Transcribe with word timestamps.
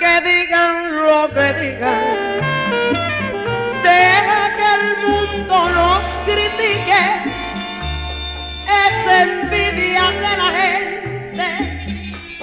Que 0.00 0.20
digan 0.22 0.74
lo 1.06 1.28
que 1.28 1.48
digan. 1.60 2.02
Deja 3.82 4.42
que 4.58 4.68
el 4.78 4.86
mundo 5.06 5.56
nos 5.78 6.04
critique. 6.24 7.02
Es 8.82 8.96
envidia 9.24 10.04
de 10.24 10.32
la 10.42 10.50
gente 10.60 11.48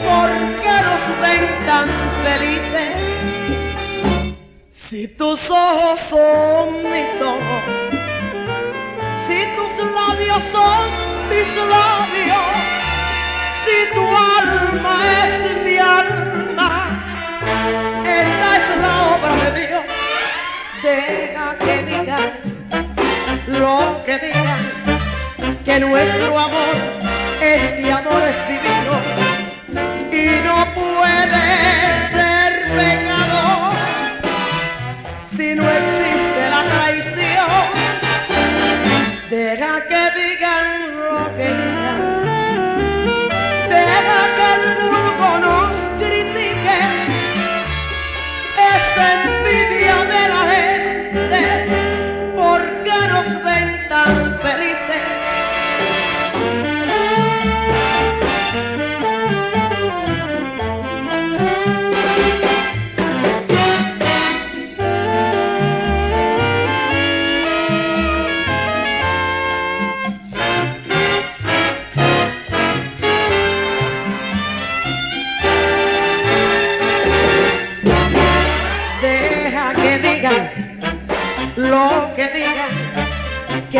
porque 0.07 0.73
nos 0.87 1.03
ven 1.21 1.45
tan 1.65 1.89
felices. 2.25 2.91
Si 4.69 5.07
tus 5.07 5.39
ojos 5.49 5.99
son 6.09 6.65
mis 6.93 7.21
ojos, 7.21 7.63
si 9.25 9.39
tus 9.55 9.71
labios 9.99 10.43
son 10.55 10.85
mis 11.31 11.49
labios, 11.75 12.53
si 13.63 13.77
tu 13.95 14.03
alma 14.39 14.95
es 15.25 15.65
mi 15.65 15.77
alma, 15.77 17.07
esta 18.05 18.57
es 18.57 18.67
la 18.81 18.93
obra 19.15 19.51
de 19.51 19.67
Dios. 19.67 19.83
Deja 20.83 21.55
que 21.59 21.75
digan 21.83 22.31
lo 23.47 24.03
que 24.05 24.19
digan, 24.19 24.63
que 25.63 25.79
nuestro 25.79 26.39
amor, 26.39 26.75
este 27.41 27.91
amor 27.91 28.21
es 28.23 28.37
divino 28.47 28.95
y 30.11 30.43
no 30.43 30.73
puede 30.73 31.45
ser 32.11 32.51
pecado 32.75 33.71
si 35.35 35.55
no 35.55 35.63
existe 35.63 35.86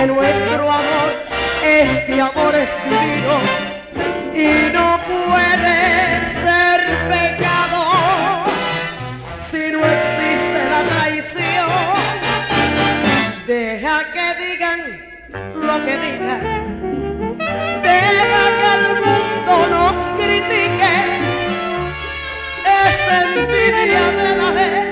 nuestro 0.08 0.72
amor, 0.72 1.10
este 1.64 2.22
amor 2.22 2.56
es 2.56 2.70
divino 2.86 3.36
y 4.34 4.72
no 4.72 4.98
puede 5.06 6.26
ser 6.42 6.80
pecado. 7.10 7.82
Si 9.52 9.72
no 9.72 9.80
existe 9.80 10.60
la 10.72 10.82
traición. 10.92 11.68
Deja 13.46 14.12
que 14.14 14.28
digan 14.44 14.82
lo 15.56 15.86
que 15.86 15.98
digan, 16.06 17.38
deja 17.84 18.44
que 18.60 18.72
el 18.80 18.86
mundo 19.04 19.54
nos 19.76 19.96
critique. 20.18 20.94
Es 22.66 23.00
envidia 23.36 24.12
de 24.12 24.36
la 24.38 24.60
gente 24.60 24.87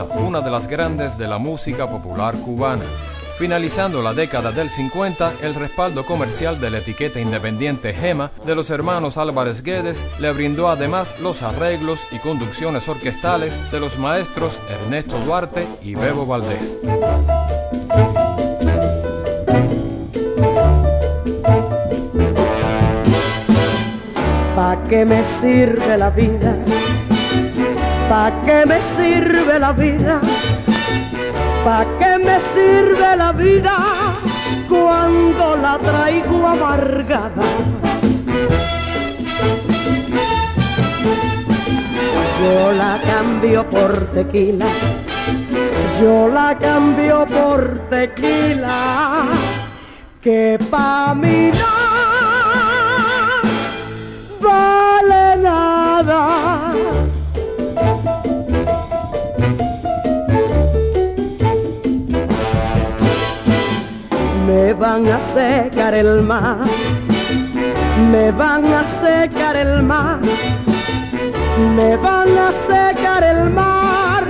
Una 0.00 0.40
de 0.40 0.50
las 0.50 0.68
grandes 0.68 1.18
de 1.18 1.28
la 1.28 1.36
música 1.36 1.86
popular 1.86 2.34
cubana. 2.36 2.84
Finalizando 3.36 4.00
la 4.00 4.14
década 4.14 4.50
del 4.50 4.70
50, 4.70 5.34
el 5.42 5.54
respaldo 5.54 6.06
comercial 6.06 6.58
de 6.60 6.70
la 6.70 6.78
etiqueta 6.78 7.20
independiente 7.20 7.92
Gema 7.92 8.30
de 8.46 8.54
los 8.54 8.70
hermanos 8.70 9.18
Álvarez 9.18 9.62
Guedes 9.62 10.02
le 10.18 10.32
brindó 10.32 10.70
además 10.70 11.20
los 11.20 11.42
arreglos 11.42 12.00
y 12.10 12.18
conducciones 12.18 12.88
orquestales 12.88 13.70
de 13.70 13.80
los 13.80 13.98
maestros 13.98 14.58
Ernesto 14.70 15.18
Duarte 15.26 15.66
y 15.82 15.94
Bebo 15.94 16.24
Valdés. 16.24 16.78
¿Pa' 24.56 24.78
qué 24.88 25.04
me 25.04 25.22
sirve 25.22 25.98
la 25.98 26.08
vida? 26.08 26.56
¿Pa' 28.12 28.30
qué 28.44 28.66
me 28.66 28.78
sirve 28.94 29.58
la 29.58 29.72
vida? 29.72 30.20
¿Pa' 31.64 31.86
qué 31.98 32.18
me 32.22 32.38
sirve 32.38 33.16
la 33.16 33.32
vida 33.32 33.74
cuando 34.68 35.56
la 35.56 35.78
traigo 35.78 36.46
amargada? 36.46 37.46
Yo 42.42 42.72
la 42.72 42.98
cambio 43.10 43.66
por 43.70 43.96
tequila, 44.12 44.66
yo 45.98 46.28
la 46.28 46.58
cambio 46.58 47.24
por 47.24 47.88
tequila, 47.88 49.24
que 50.20 50.58
pa' 50.70 51.14
mí 51.14 51.50
Me 64.72 64.78
van 64.78 65.06
a 65.06 65.20
secar 65.20 65.92
el 65.94 66.22
mar, 66.22 66.56
me 68.10 68.30
van 68.30 68.64
a 68.64 68.82
secar 68.86 69.54
el 69.54 69.82
mar, 69.82 70.18
me 71.76 71.94
van 71.98 72.38
a 72.38 72.50
secar 72.52 73.22
el 73.22 73.50
mar 73.50 74.24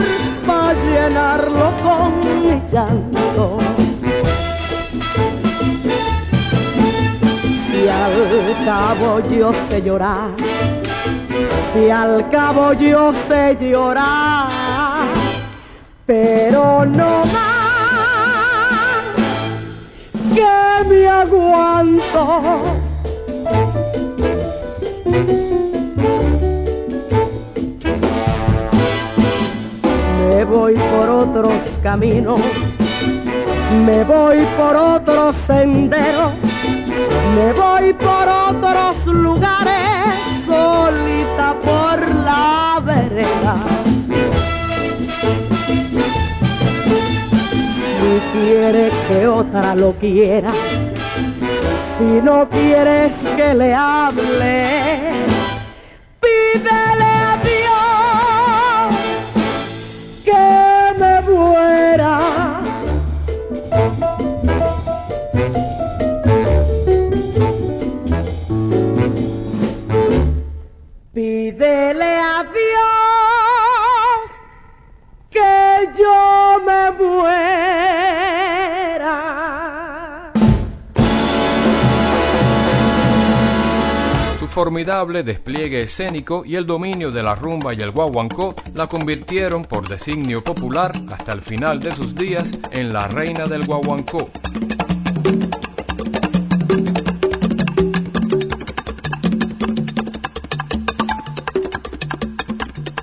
para 0.44 0.72
llenarlo 0.82 1.72
con 1.84 2.18
mi 2.18 2.60
llanto. 2.68 3.58
Si 7.64 7.88
al 7.88 8.64
cabo 8.64 9.20
yo 9.30 9.52
sé 9.54 9.80
llorar, 9.80 10.30
si 11.72 11.88
al 11.88 12.28
cabo 12.30 12.72
yo 12.72 13.12
sé 13.14 13.56
llorar, 13.60 14.48
pero 16.04 16.84
no 16.84 17.24
más 17.32 17.51
me 20.84 21.06
aguanto. 21.06 22.60
Me 30.18 30.44
voy 30.44 30.74
por 30.74 31.08
otros 31.08 31.78
caminos, 31.82 32.40
me 33.86 34.04
voy 34.04 34.38
por 34.56 34.76
otros 34.76 35.36
senderos, 35.36 36.32
me 37.36 37.52
voy 37.52 37.92
por 37.92 38.28
otros 38.28 39.06
lugares, 39.06 40.14
solita 40.46 41.54
por 41.60 42.14
la 42.14 42.82
vereda. 42.84 44.01
Quiere 48.20 48.90
que 49.08 49.26
otra 49.26 49.74
lo 49.74 49.92
quiera. 49.92 50.50
Si 51.96 52.20
no 52.22 52.46
quieres 52.48 53.16
que 53.36 53.54
le 53.54 53.74
hable, 53.74 54.68
pídele 56.20 57.31
formidable 84.52 85.22
despliegue 85.22 85.80
escénico 85.80 86.44
y 86.44 86.56
el 86.56 86.66
dominio 86.66 87.10
de 87.10 87.22
la 87.22 87.34
rumba 87.34 87.72
y 87.72 87.80
el 87.80 87.90
guaguancó 87.90 88.54
la 88.74 88.86
convirtieron 88.86 89.64
por 89.64 89.88
designio 89.88 90.44
popular 90.44 90.92
hasta 91.10 91.32
el 91.32 91.40
final 91.40 91.80
de 91.80 91.94
sus 91.94 92.14
días 92.14 92.58
en 92.70 92.92
la 92.92 93.08
reina 93.08 93.46
del 93.46 93.64
guaguancó. 93.64 94.28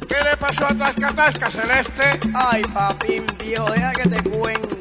¿Qué 0.07 0.17
le 0.23 0.37
pasó 0.39 0.65
a 0.65 0.75
Tasca 0.75 1.13
Tasca 1.15 1.49
Celeste? 1.49 2.19
Ay, 2.35 2.61
papi, 2.71 3.23
viejo, 3.43 3.71
deja 3.71 3.91
que 3.93 4.07
te 4.07 4.29
cuente. 4.29 4.78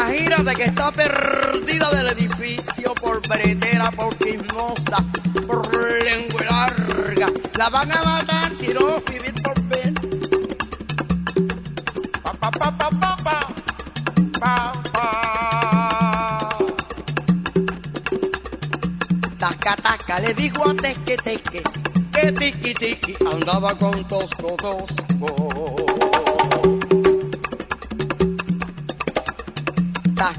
Imagínate 0.00 0.56
que 0.56 0.64
está 0.64 0.90
perdida 0.90 1.88
del 1.90 2.08
edificio 2.08 2.94
por 2.94 3.20
bretera, 3.28 3.92
por 3.92 4.12
chismosa, 4.18 5.04
por 5.46 5.72
lengua 6.02 6.42
larga. 6.50 7.28
La 7.56 7.70
van 7.70 7.92
a 7.92 8.02
matar 8.02 8.50
si 8.50 8.74
no 8.74 9.00
vivir 9.08 9.34
por 9.40 9.62
ver. 9.68 9.94
Pa, 12.24 12.32
pa, 12.32 12.50
pa, 12.50 12.72
pa, 12.72 12.90
pa, 12.90 13.16
pa. 14.40 14.72
Tasca, 19.38 19.76
tasca, 19.76 20.18
le 20.18 20.34
dijo 20.34 20.70
a 20.70 20.74
Teque, 20.74 21.16
teque, 21.18 21.62
que 22.12 22.32
tiki, 22.32 22.74
tiki, 22.74 23.16
andaba 23.32 23.72
con 23.76 24.02
tosco, 24.08 24.56
tosco. 24.56 25.43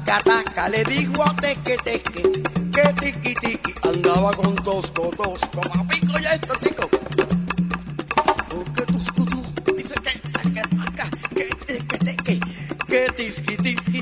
Tasca, 0.06 0.22
tasca, 0.22 0.68
le 0.68 0.84
dijo 0.84 1.20
a 1.20 1.34
Teque, 1.34 1.76
teque, 1.78 2.22
que 2.70 2.92
tiki, 3.00 3.34
tiki, 3.34 3.74
andaba 3.82 4.32
con 4.34 4.54
tosco, 4.54 5.10
tosco. 5.16 5.60
Papico 5.62 6.18
ya 6.20 6.30
esto, 6.30 6.54
chico. 6.62 6.88
Porque 8.48 8.82
tosco, 8.82 9.24
tú, 9.24 9.44
dice 9.76 9.94
que, 9.94 10.18
tasca, 10.30 10.62
tasca, 10.76 11.10
que, 11.34 11.48
que, 11.48 11.98
teque, 11.98 12.40
que 12.86 13.12
tisqui, 13.16 13.56
tisqui, 13.56 14.00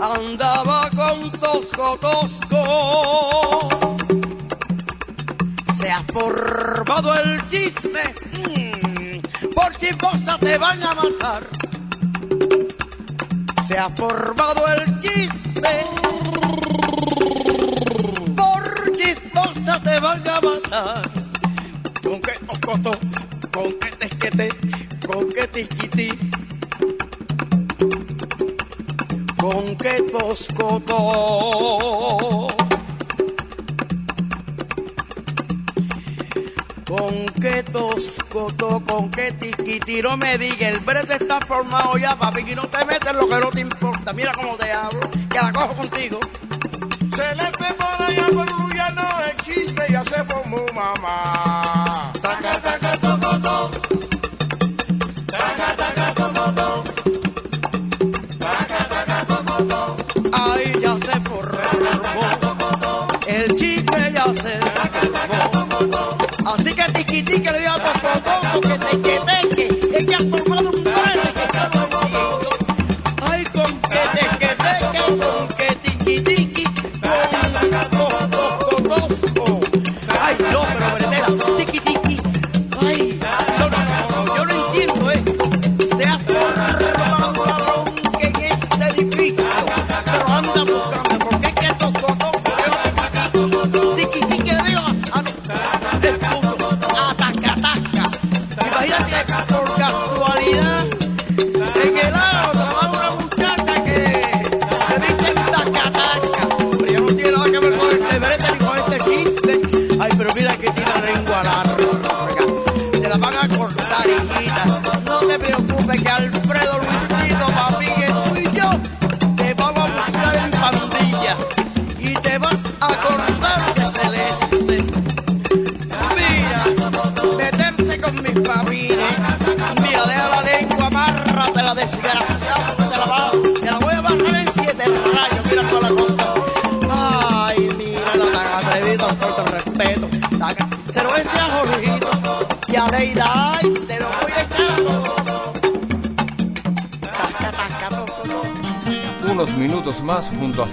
andaba 0.00 0.90
con 0.90 1.30
tosco, 1.38 1.98
tosco 2.00 3.68
se 5.78 5.88
ha 5.88 6.02
formado 6.12 7.14
el 7.14 7.46
chisme. 7.46 8.02
Mm, 8.42 9.20
por 9.54 9.72
chismosa 9.76 10.36
te 10.38 10.58
van 10.58 10.82
a 10.82 10.94
matar. 10.94 11.63
Se 13.74 13.80
ha 13.80 13.90
formado 13.90 14.68
el 14.68 15.00
chisme. 15.00 15.84
Por 18.36 18.92
chismosa 18.96 19.82
te 19.82 19.98
van 19.98 20.22
a 20.28 20.40
matar. 20.40 21.10
Con 22.00 22.20
que 22.22 22.34
tocoto, 22.46 22.92
con 23.52 23.72
que 23.80 23.90
tesquete, 23.98 24.48
con 25.04 25.28
que 25.32 25.48
tiquiti. 25.48 26.10
Con 29.36 29.76
que 29.76 30.02
toscoto. 30.12 30.94
Con 36.96 37.26
que 37.42 37.64
toscoto, 37.64 38.80
con 38.86 39.10
que 39.10 39.32
tiquiti, 39.32 40.00
no 40.00 40.16
me 40.16 40.38
diga, 40.38 40.68
el 40.68 40.78
brete 40.78 41.14
está 41.14 41.40
formado 41.40 41.98
ya, 41.98 42.16
papi, 42.16 42.44
y 42.46 42.54
no 42.54 42.68
te 42.68 42.84
metes 42.84 43.12
lo 43.12 43.28
que 43.28 43.38
no 43.40 43.50
te 43.50 43.60
importa. 43.62 44.12
Mira 44.12 44.32
cómo 44.32 44.54
te 44.54 44.70
hablo, 44.70 45.10
que 45.10 45.38
la 45.42 45.52
cojo 45.52 45.74
contigo. 45.74 46.20
Celeste 47.16 47.74
por 47.74 48.06
allá 48.06 48.26
por 48.28 48.60
Luyano, 48.60 49.02
el 49.28 49.36
chisme 49.38 49.86
ya 49.90 50.04
se 50.04 50.22
formó 50.22 50.64
mamá. 50.72 51.83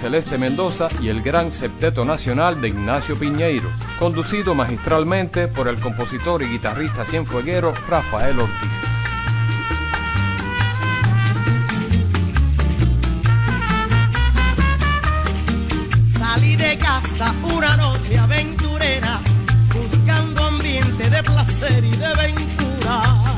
Celeste 0.02 0.36
Mendoza 0.36 0.88
y 1.00 1.10
el 1.10 1.22
gran 1.22 1.52
septeto 1.52 2.04
nacional 2.04 2.60
de 2.60 2.70
Ignacio 2.70 3.16
Piñeiro, 3.16 3.70
conducido 4.00 4.52
magistralmente 4.52 5.46
por 5.46 5.68
el 5.68 5.78
compositor 5.78 6.42
y 6.42 6.46
guitarrista 6.46 7.04
cienfueguero 7.04 7.72
Rafael 7.88 8.40
Ortiz. 8.40 8.82
Salí 16.18 16.56
de 16.56 16.76
casa 16.78 17.32
una 17.54 17.76
noche 17.76 18.18
aventurera, 18.18 19.20
buscando 19.72 20.42
ambiente 20.42 21.10
de 21.10 21.22
placer 21.22 21.84
y 21.84 21.90
de 21.92 22.14
ventura. 22.14 23.31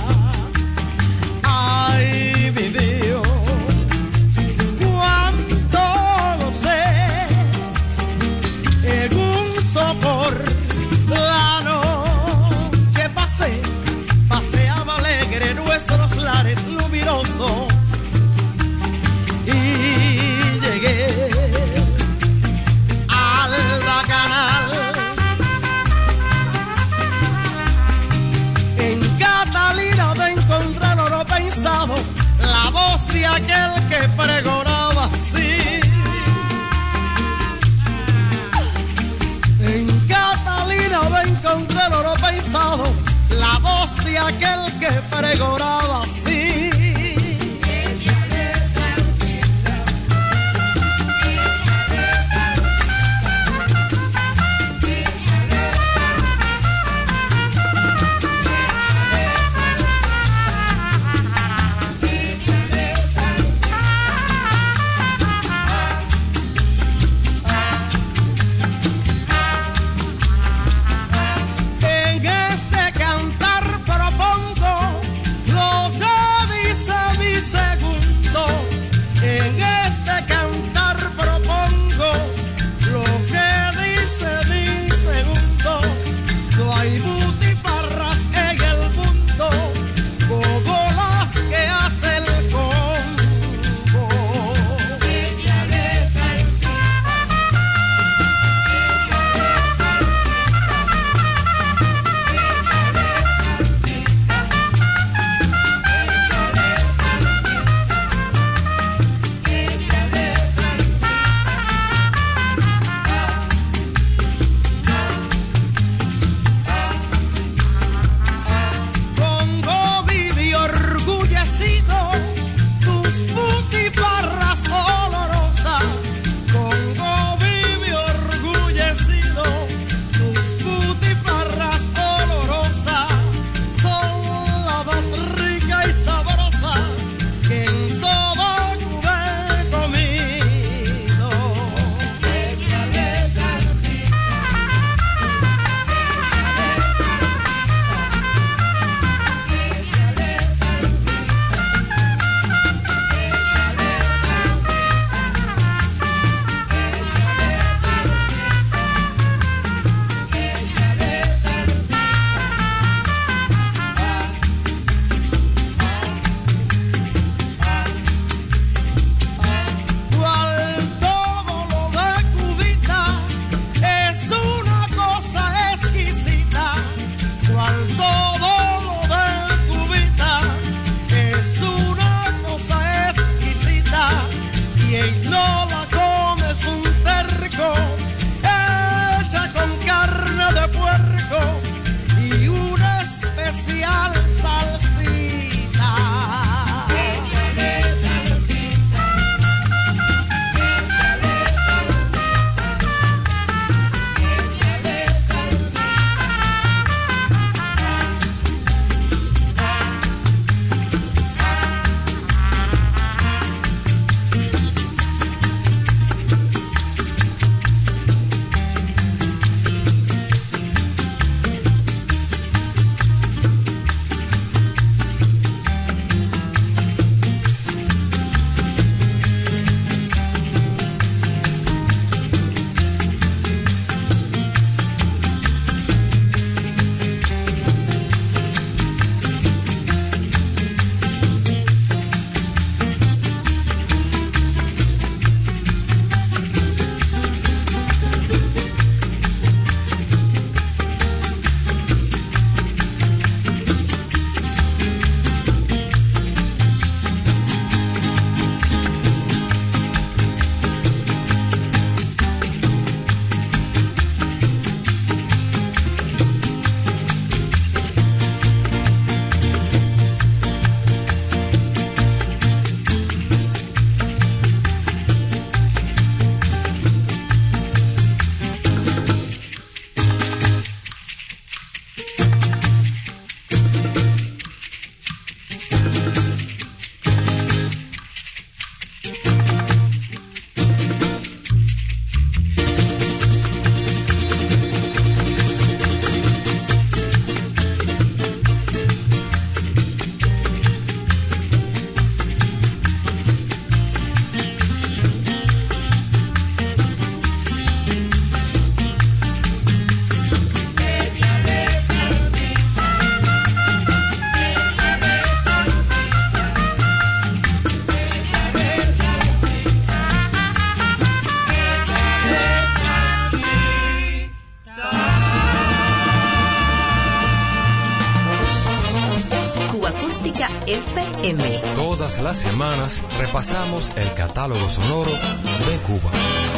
Todas 332.04 332.20
las 332.20 332.36
semanas 332.36 333.02
repasamos 333.18 333.90
el 333.96 334.12
catálogo 334.12 334.68
sonoro 334.68 335.10
de 335.10 335.78
Cuba. 335.86 336.12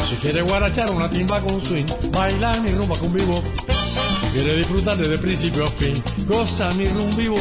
Si 0.09 0.17
quiere 0.17 0.41
guarachar 0.41 0.91
una 0.91 1.09
timba 1.09 1.39
con 1.39 1.61
swing, 1.61 1.85
bailar 2.11 2.59
mi 2.59 2.71
rumba 2.71 2.97
con 2.99 3.13
vivo. 3.13 3.41
Si 4.21 4.27
quiere 4.33 4.57
disfrutar 4.57 4.97
desde 4.97 5.17
principio 5.17 5.65
a 5.65 5.71
fin, 5.71 6.03
goza 6.25 6.69
mi 6.71 6.89
rumba 6.89 7.15
vivo. 7.15 7.37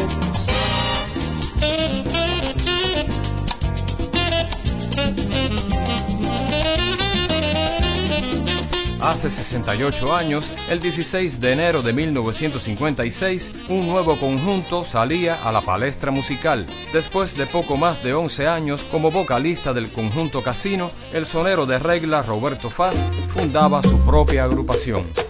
Hace 9.01 9.29
68 9.31 10.17
años, 10.17 10.53
el 10.71 10.81
16 10.81 11.39
de 11.39 11.53
enero 11.53 11.83
de 11.83 11.93
1956, 11.93 13.53
un 13.69 13.87
nuevo 13.87 14.19
conjunto 14.19 14.85
salía 14.85 15.35
a 15.35 15.53
la 15.53 15.61
palestra 15.61 16.11
musical. 16.11 16.67
Después 16.93 17.37
de 17.37 17.47
poco 17.47 17.77
más 17.77 18.03
de 18.03 18.15
11 18.15 18.49
años 18.49 18.85
como 18.85 19.11
vocalista 19.11 19.75
del 19.75 19.93
conjunto 19.93 20.43
Casino, 20.43 20.91
el 21.13 21.27
sonero 21.27 21.67
de 21.67 21.79
regla 21.79 22.23
Roberto 22.23 22.71
Faz 22.71 23.05
fundaba 23.29 23.83
su 23.83 23.99
propia 23.99 24.45
agrupación. 24.45 25.26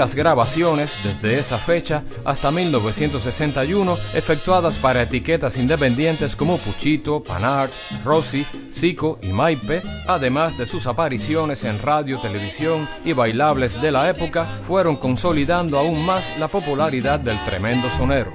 Primeras 0.00 0.14
grabaciones 0.16 0.96
desde 1.04 1.38
esa 1.38 1.58
fecha 1.58 2.04
hasta 2.24 2.50
1961 2.50 3.98
efectuadas 4.14 4.78
para 4.78 5.02
etiquetas 5.02 5.58
independientes 5.58 6.36
como 6.36 6.56
Puchito, 6.56 7.22
Panart, 7.22 7.70
Rossi, 8.02 8.46
Zico 8.72 9.18
y 9.20 9.26
Maipe, 9.26 9.82
además 10.08 10.56
de 10.56 10.64
sus 10.64 10.86
apariciones 10.86 11.64
en 11.64 11.82
radio, 11.82 12.18
televisión 12.18 12.88
y 13.04 13.12
bailables 13.12 13.78
de 13.82 13.92
la 13.92 14.08
época, 14.08 14.60
fueron 14.66 14.96
consolidando 14.96 15.78
aún 15.78 16.02
más 16.06 16.32
la 16.38 16.48
popularidad 16.48 17.20
del 17.20 17.38
tremendo 17.44 17.90
sonero. 17.90 18.32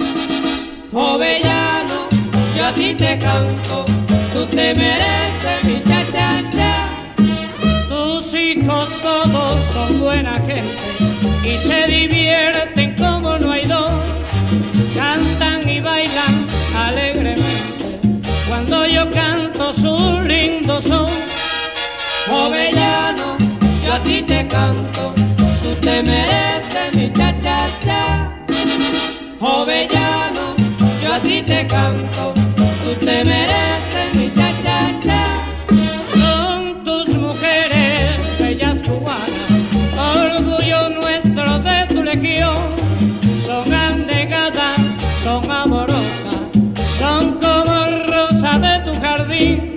Yo 2.55 2.65
a 2.65 2.71
ti 2.73 2.93
te 2.93 3.17
canto, 3.17 3.85
tú 4.33 4.45
te 4.51 4.75
mereces 4.75 5.63
mi 5.63 5.81
cha 5.81 6.03
cha 6.11 6.43
cha. 6.55 6.89
Tus 7.89 8.35
hijos 8.35 8.89
todos 9.01 9.63
son 9.73 9.99
buena 9.99 10.33
gente 10.33 11.14
y 11.43 11.57
se 11.57 11.87
divierten 11.87 12.95
como 12.95 13.37
no 13.37 13.51
hay 13.51 13.65
dos, 13.65 13.91
cantan 14.95 15.67
y 15.69 15.79
bailan 15.79 16.45
alegremente 16.75 17.99
cuando 18.47 18.87
yo 18.87 19.09
canto 19.11 19.73
su 19.73 20.21
lindo 20.21 20.81
son. 20.81 21.09
Jovellano, 22.27 23.37
yo 23.85 23.93
a 23.93 23.99
ti 23.99 24.23
te 24.23 24.47
canto, 24.47 25.13
tú 25.61 25.75
te 25.81 26.01
mereces 26.01 26.93
mi 26.93 27.11
cha 27.13 27.33
cha 27.41 27.67
cha. 27.85 28.31
Yo 31.01 31.13
a 31.13 31.19
ti 31.19 31.43
te 31.43 31.67
canto, 31.67 32.33
tú 32.83 33.05
te 33.05 33.23
mereces 33.23 34.13
mi 34.13 34.31
cha 34.33 34.51
cha 34.63 34.99
cha. 35.03 35.34
Tu 49.45 49.74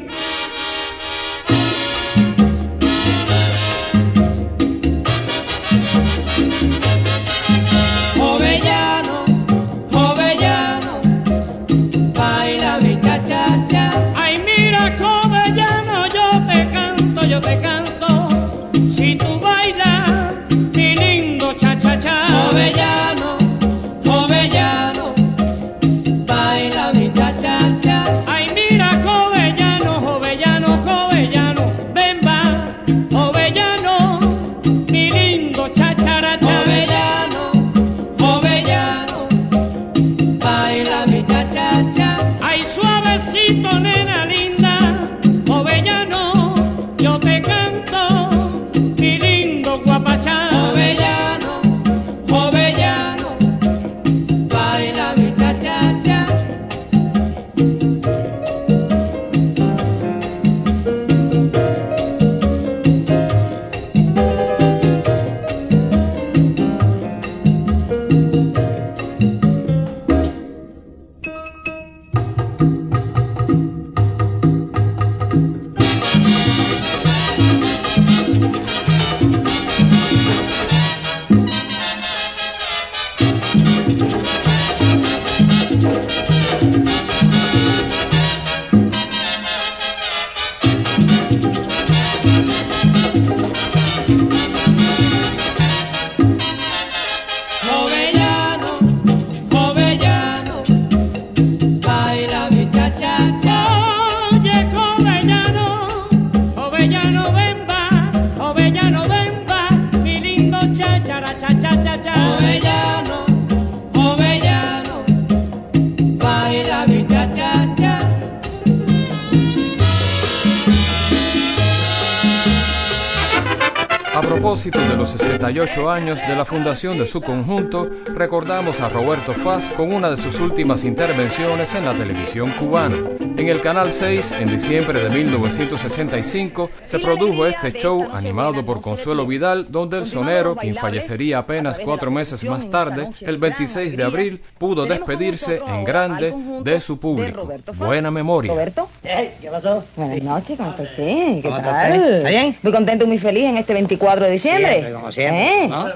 propósito 124.28 124.78
de 124.78 124.94
los 124.94 125.08
68 125.12 125.90
años 125.90 126.20
de 126.20 126.36
la 126.36 126.44
fundación 126.44 126.98
de 126.98 127.06
su 127.06 127.22
conjunto, 127.22 127.88
recordamos 128.08 128.82
a 128.82 128.90
Roberto 128.90 129.32
Faz 129.32 129.70
con 129.70 129.90
una 129.90 130.10
de 130.10 130.18
sus 130.18 130.38
últimas 130.38 130.84
intervenciones 130.84 131.74
en 131.74 131.86
la 131.86 131.94
televisión 131.94 132.52
cubana. 132.58 132.98
En 133.38 133.48
el 133.48 133.62
Canal 133.62 133.90
6, 133.90 134.32
en 134.32 134.50
diciembre 134.50 135.02
de 135.02 135.08
1965, 135.08 136.70
se 136.84 136.98
produjo 136.98 137.46
este 137.46 137.72
show 137.72 138.06
animado 138.12 138.64
por 138.64 138.82
Consuelo 138.82 139.26
Vidal, 139.26 139.68
donde 139.70 139.98
el 139.98 140.04
sonero, 140.04 140.56
quien 140.56 140.74
fallecería 140.74 141.38
apenas 141.38 141.78
cuatro 141.78 142.10
meses 142.10 142.44
más 142.44 142.68
tarde, 142.68 143.08
el 143.20 143.38
26 143.38 143.96
de 143.96 144.04
abril, 144.04 144.42
pudo 144.58 144.84
despedirse 144.84 145.62
en 145.66 145.84
grande 145.84 146.34
de 146.62 146.80
su 146.80 147.00
público. 147.00 147.48
Buena 147.76 148.10
memoria. 148.10 148.52
Roberto. 148.52 148.88
¿Qué 149.02 149.48
pasó? 149.50 149.84
Buenas 149.96 150.22
noches, 150.22 150.58
¿cómo 150.58 150.70
está 150.70 150.82
usted? 150.82 150.96
¿Qué 150.96 151.40
¿Cómo 151.44 151.56
está 151.56 151.70
tal? 151.70 151.96
usted? 151.96 152.16
¿Está 152.18 152.28
bien? 152.28 152.56
Muy 152.60 152.72
contento 152.72 153.04
y 153.04 153.06
muy 153.06 153.18
feliz 153.18 153.44
en 153.44 153.56
este 153.56 153.72
24 153.72 154.17
de 154.24 154.30
diciembre. 154.32 154.72
Siempre, 154.72 154.92
como 154.92 155.12
siempre, 155.12 155.64
¿Eh? 155.64 155.68
¿no? 155.68 155.86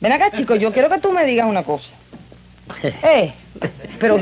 Ven 0.00 0.12
acá, 0.12 0.30
chicos, 0.30 0.58
yo 0.58 0.72
quiero 0.72 0.88
que 0.88 0.98
tú 0.98 1.12
me 1.12 1.24
digas 1.24 1.46
una 1.46 1.62
cosa. 1.62 1.88
Eh, 3.02 3.32
pero, 3.98 4.20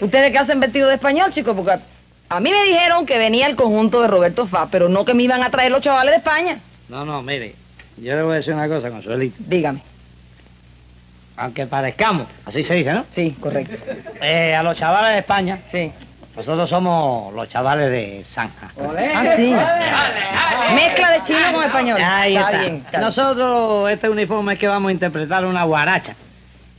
¿ustedes 0.00 0.30
qué 0.30 0.38
hacen 0.38 0.60
vestido 0.60 0.88
de 0.88 0.94
español, 0.96 1.32
chicos? 1.32 1.56
Porque 1.56 1.78
a, 2.28 2.40
mí 2.40 2.50
me 2.50 2.62
dijeron 2.64 3.06
que 3.06 3.18
venía 3.18 3.46
el 3.46 3.56
conjunto 3.56 4.02
de 4.02 4.08
Roberto 4.08 4.46
Fá, 4.46 4.68
pero 4.70 4.88
no 4.88 5.04
que 5.04 5.14
me 5.14 5.22
iban 5.22 5.42
a 5.42 5.50
traer 5.50 5.72
los 5.72 5.80
chavales 5.82 6.12
de 6.12 6.18
España. 6.18 6.58
No, 6.88 7.04
no, 7.06 7.22
mire, 7.22 7.54
yo 7.96 8.14
le 8.14 8.22
voy 8.22 8.32
a 8.32 8.36
decir 8.36 8.52
una 8.52 8.68
cosa, 8.68 8.90
Consuelito. 8.90 9.36
Dígame. 9.38 9.80
Aunque 11.36 11.66
parezcamos, 11.66 12.26
así 12.44 12.62
se 12.62 12.74
dice, 12.74 12.92
¿no? 12.92 13.06
Sí, 13.14 13.34
correcto. 13.40 13.76
Eh, 14.20 14.54
a 14.54 14.62
los 14.62 14.76
chavales 14.76 15.12
de 15.12 15.18
España, 15.20 15.58
Sí. 15.72 15.90
Nosotros 16.36 16.70
somos 16.70 17.34
los 17.34 17.48
chavales 17.48 17.90
de 17.90 18.24
Zanja. 18.24 18.70
Ah, 18.78 19.24
sí. 19.36 19.54
Mezcla 20.74 21.10
de 21.10 21.22
chino 21.24 21.52
con 21.52 21.64
español. 21.64 21.98
Ahí 22.00 22.36
está, 22.36 22.50
está. 22.50 22.60
bien. 22.62 22.76
está 22.76 22.90
bien. 22.90 23.02
Nosotros, 23.02 23.90
este 23.90 24.08
uniforme 24.08 24.52
es 24.54 24.58
que 24.58 24.68
vamos 24.68 24.90
a 24.90 24.92
interpretar 24.92 25.44
una 25.44 25.64
guaracha. 25.64 26.14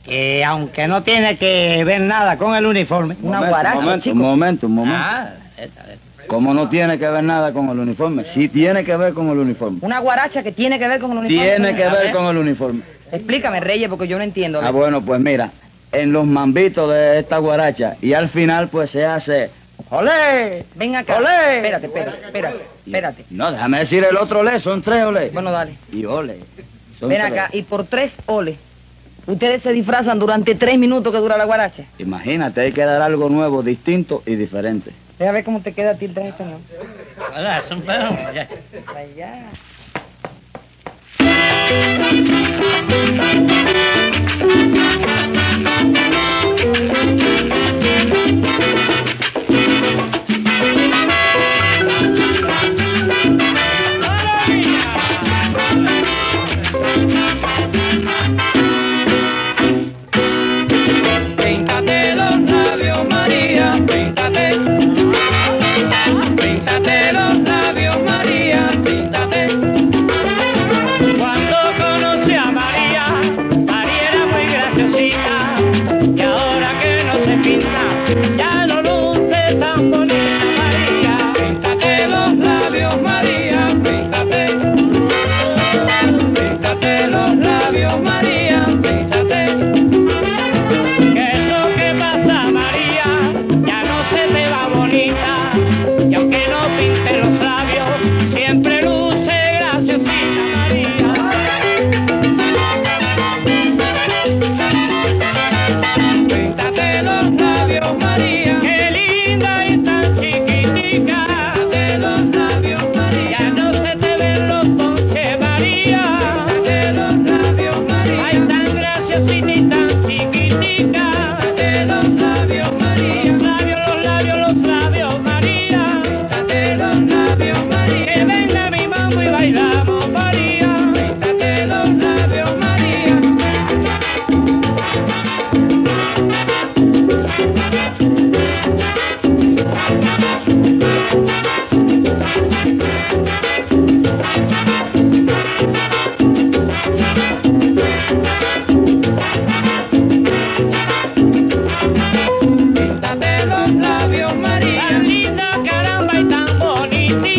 Que 0.04 0.44
aunque 0.44 0.88
no 0.88 1.02
tiene 1.02 1.36
que 1.36 1.84
ver 1.84 2.00
nada 2.00 2.36
con 2.36 2.56
el 2.56 2.66
uniforme. 2.66 3.16
Una 3.22 3.40
guaracha, 3.48 3.78
un 3.78 3.84
momento, 3.84 4.04
chico. 4.04 4.16
un 4.16 4.22
momento, 4.22 4.66
un 4.66 4.74
momento. 4.74 5.00
Ah, 5.00 5.28
esta, 5.56 5.82
esta. 5.82 6.26
Como 6.26 6.54
no 6.54 6.68
tiene 6.68 6.98
que 6.98 7.08
ver 7.08 7.22
nada 7.22 7.52
con 7.52 7.68
el 7.68 7.78
uniforme, 7.78 8.24
sí 8.24 8.48
tiene 8.48 8.84
que 8.84 8.96
ver 8.96 9.12
con 9.12 9.28
el 9.28 9.38
uniforme. 9.38 9.78
Una 9.82 9.98
guaracha 9.98 10.42
que 10.42 10.50
tiene 10.50 10.78
que 10.78 10.88
ver 10.88 11.00
con 11.00 11.12
el 11.12 11.18
uniforme. 11.18 11.50
Tiene 11.50 11.76
que 11.76 11.88
ver 11.88 12.12
con 12.12 12.26
el 12.26 12.36
uniforme. 12.38 12.80
Explícame, 13.12 13.60
Reyes, 13.60 13.88
porque 13.88 14.08
yo 14.08 14.16
no 14.16 14.24
entiendo. 14.24 14.60
Ah, 14.62 14.70
bueno, 14.70 15.02
pues 15.02 15.20
mira, 15.20 15.50
en 15.92 16.12
los 16.12 16.26
mambitos 16.26 16.90
de 16.90 17.18
esta 17.20 17.38
guaracha 17.38 17.96
y 18.00 18.14
al 18.14 18.28
final 18.28 18.68
pues 18.68 18.90
se 18.90 19.04
hace 19.04 19.50
¡Olé! 19.90 20.64
Ven 20.74 20.96
acá. 20.96 21.18
¡Olé! 21.18 21.56
Espérate, 21.56 21.86
espérate, 21.86 22.26
espérate, 22.26 22.58
espérate. 22.86 23.24
No, 23.30 23.52
déjame 23.52 23.80
decir 23.80 24.02
el 24.08 24.16
otro 24.16 24.40
olé, 24.40 24.58
son 24.58 24.80
tres 24.80 25.04
olé. 25.04 25.28
Bueno, 25.30 25.50
dale. 25.50 25.74
Y 25.92 26.04
ole. 26.06 26.38
son 26.98 27.10
Ven 27.10 27.20
tres. 27.20 27.32
acá, 27.32 27.50
y 27.52 27.62
por 27.62 27.84
tres 27.84 28.12
oles, 28.26 28.56
ustedes 29.26 29.60
se 29.62 29.72
disfrazan 29.72 30.18
durante 30.18 30.54
tres 30.54 30.78
minutos 30.78 31.12
que 31.12 31.18
dura 31.18 31.36
la 31.36 31.44
guaracha. 31.44 31.84
Imagínate, 31.98 32.62
hay 32.62 32.72
que 32.72 32.84
dar 32.84 33.02
algo 33.02 33.28
nuevo, 33.28 33.62
distinto 33.62 34.22
y 34.24 34.36
diferente. 34.36 34.92
Deja 35.18 35.32
ver 35.32 35.44
cómo 35.44 35.60
te 35.60 35.72
queda 35.72 35.90
a 35.90 35.94
ti 35.94 36.06
el 36.06 36.14
traje 36.14 36.30
español. 36.30 36.60
Hola, 37.36 37.58
es 37.58 37.70
un 37.70 37.82
perro, 37.82 38.16
ya. 38.32 38.48
Allá. 38.96 39.50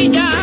Yeah. 0.04 0.42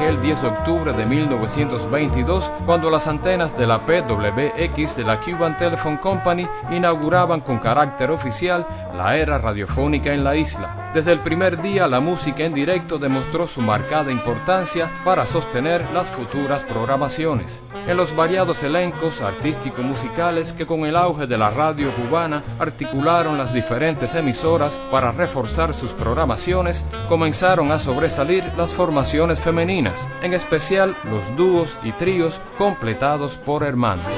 Aquel 0.00 0.22
10 0.22 0.40
de 0.40 0.48
octubre 0.48 0.92
de 0.94 1.04
1922, 1.04 2.50
cuando 2.64 2.88
las 2.88 3.06
antenas 3.06 3.58
de 3.58 3.66
la 3.66 3.84
PWX 3.84 4.96
de 4.96 5.04
la 5.04 5.20
Cuban 5.20 5.58
Telephone 5.58 6.00
Company 6.00 6.48
inauguraban 6.70 7.42
con 7.42 7.58
carácter 7.58 8.10
oficial 8.10 8.66
la 8.96 9.18
era 9.18 9.36
radiofónica 9.36 10.14
en 10.14 10.24
la 10.24 10.36
isla. 10.36 10.90
Desde 10.94 11.12
el 11.12 11.20
primer 11.20 11.60
día, 11.60 11.86
la 11.86 12.00
música 12.00 12.44
en 12.44 12.54
directo 12.54 12.96
demostró 12.96 13.46
su 13.46 13.60
marcada 13.60 14.10
importancia 14.10 14.90
para 15.04 15.26
sostener 15.26 15.84
las 15.92 16.08
futuras 16.08 16.64
programaciones. 16.64 17.60
En 17.86 17.96
los 17.96 18.14
variados 18.14 18.62
elencos 18.62 19.20
artístico-musicales 19.20 20.52
que 20.52 20.66
con 20.66 20.84
el 20.84 20.96
auge 20.96 21.26
de 21.26 21.38
la 21.38 21.50
radio 21.50 21.90
cubana 21.92 22.42
articularon 22.58 23.38
las 23.38 23.52
diferentes 23.52 24.14
emisoras 24.14 24.78
para 24.90 25.12
reforzar 25.12 25.74
sus 25.74 25.92
programaciones, 25.92 26.84
comenzaron 27.08 27.72
a 27.72 27.78
sobresalir 27.78 28.44
las 28.56 28.74
formaciones 28.74 29.40
femeninas, 29.40 30.06
en 30.22 30.32
especial 30.32 30.96
los 31.04 31.34
dúos 31.36 31.76
y 31.82 31.92
tríos 31.92 32.40
completados 32.58 33.36
por 33.36 33.64
hermanos. 33.64 34.14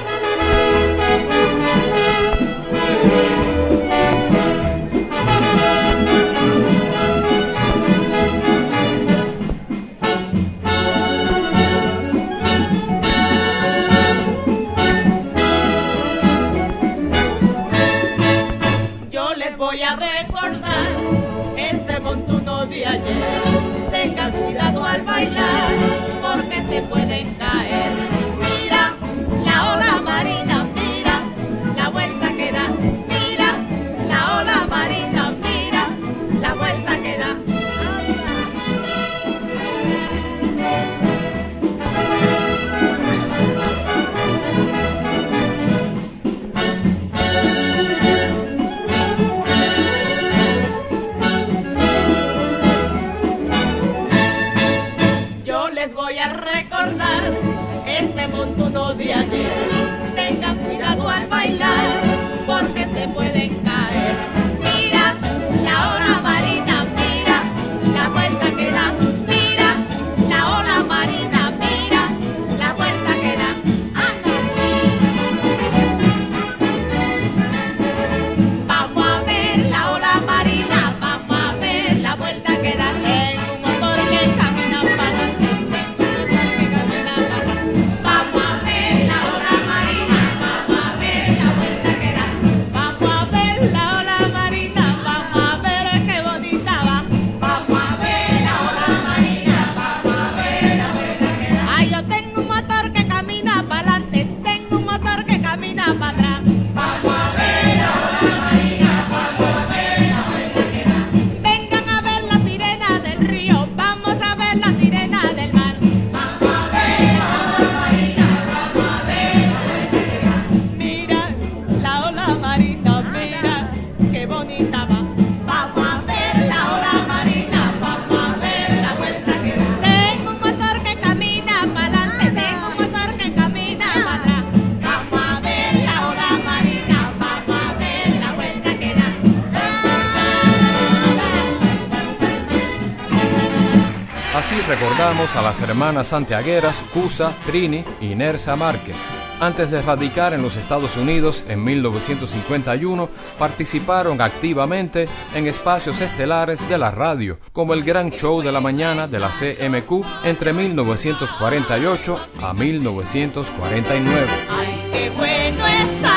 recordamos 144.75 145.37
a 145.37 145.43
las 145.43 145.61
hermanas 145.61 146.07
santiagueras 146.07 146.83
Cusa, 146.95 147.37
Trini 147.45 147.85
y 148.01 148.15
Nersa 148.15 148.57
Márquez. 148.57 148.97
Antes 149.39 149.71
de 149.71 149.83
radicar 149.83 150.33
en 150.33 150.41
los 150.41 150.57
Estados 150.57 150.97
Unidos 150.97 151.45
en 151.47 151.63
1951, 151.63 153.11
participaron 153.39 154.23
activamente 154.23 155.09
en 155.35 155.47
espacios 155.47 156.01
estelares 156.01 156.67
de 156.71 156.79
la 156.79 156.91
radio, 156.91 157.39
como 157.53 157.75
el 157.75 157.85
Gran 157.85 158.13
Show 158.13 158.41
de 158.41 158.51
la 158.51 158.63
Mañana 158.63 159.07
de 159.07 159.19
la 159.19 159.29
CMQ 159.29 160.07
entre 160.25 160.55
1948 160.55 162.21
a 162.41 162.55
1949. 162.55 164.27
¡Ay, 164.49 164.89
qué 164.91 165.11
bueno 165.11 165.67
está! 165.67 166.12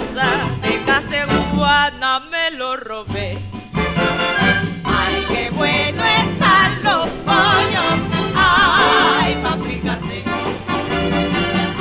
casa 0.00 0.56
de 0.60 0.80
me 2.30 2.50
lo 2.56 2.76
robé. 2.76 3.38
Ay, 4.84 5.24
qué 5.28 5.50
bueno 5.50 6.02
están 6.04 6.82
los 6.82 7.08
pollos. 7.28 7.96
Ay, 8.34 9.38
paprika 9.42 9.98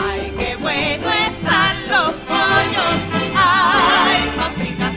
Ay, 0.07 0.34
qué 0.38 0.55
bueno 0.57 1.07
están 1.09 1.76
los 1.89 2.14
pollos. 2.32 2.95
Ay, 3.36 4.32
paprika 4.36 4.91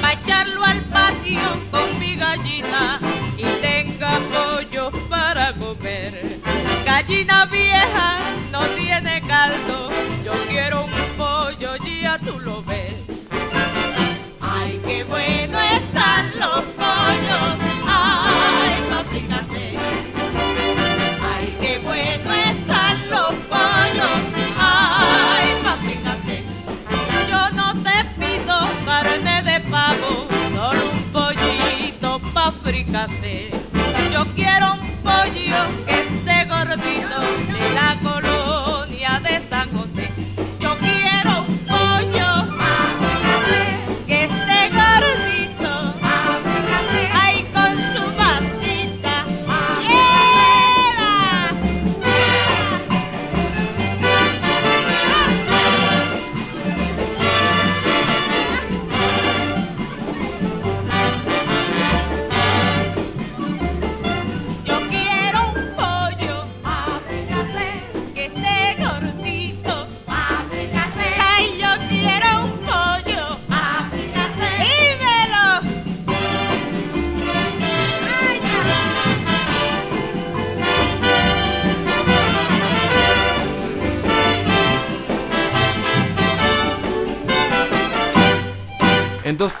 Para 0.00 0.12
echarlo 0.12 0.64
al 0.64 0.80
patio 0.84 1.48
con 1.72 1.98
mi 1.98 2.16
gallina 2.16 3.00
y 3.36 3.44
tenga 3.60 4.20
pollo 4.32 4.92
para 5.08 5.52
comer. 5.54 6.40
Gallina 6.84 7.46
vieja 7.46 8.18
no 8.52 8.60
tiene 8.76 9.20
caldo. 9.22 9.85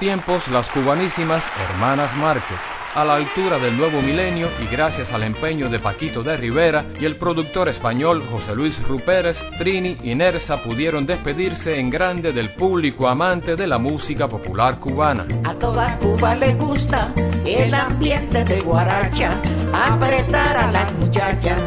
las 0.06 0.70
cubanísimas 0.70 1.50
Hermanas 1.68 2.16
Márquez, 2.16 2.60
a 2.94 3.04
la 3.04 3.16
altura 3.16 3.58
del 3.58 3.76
nuevo 3.76 4.00
milenio 4.00 4.48
y 4.62 4.72
gracias 4.72 5.12
al 5.12 5.24
empeño 5.24 5.68
de 5.68 5.80
Paquito 5.80 6.22
de 6.22 6.36
Rivera 6.36 6.84
y 7.00 7.06
el 7.06 7.16
productor 7.16 7.68
español 7.68 8.22
José 8.30 8.54
Luis 8.54 8.80
Rupérez, 8.86 9.42
Trini 9.58 9.96
y 10.04 10.14
Nersa 10.14 10.62
pudieron 10.62 11.06
despedirse 11.06 11.80
en 11.80 11.90
grande 11.90 12.32
del 12.32 12.50
público 12.50 13.08
amante 13.08 13.56
de 13.56 13.66
la 13.66 13.78
música 13.78 14.28
popular 14.28 14.78
cubana. 14.78 15.26
A 15.42 15.54
toda 15.54 15.98
Cuba 15.98 16.36
le 16.36 16.54
gusta 16.54 17.12
el 17.44 17.74
ambiente 17.74 18.44
de 18.44 18.60
guaracha, 18.60 19.40
apretar 19.74 20.56
a 20.56 20.70
las 20.70 20.92
muchachas, 20.92 21.58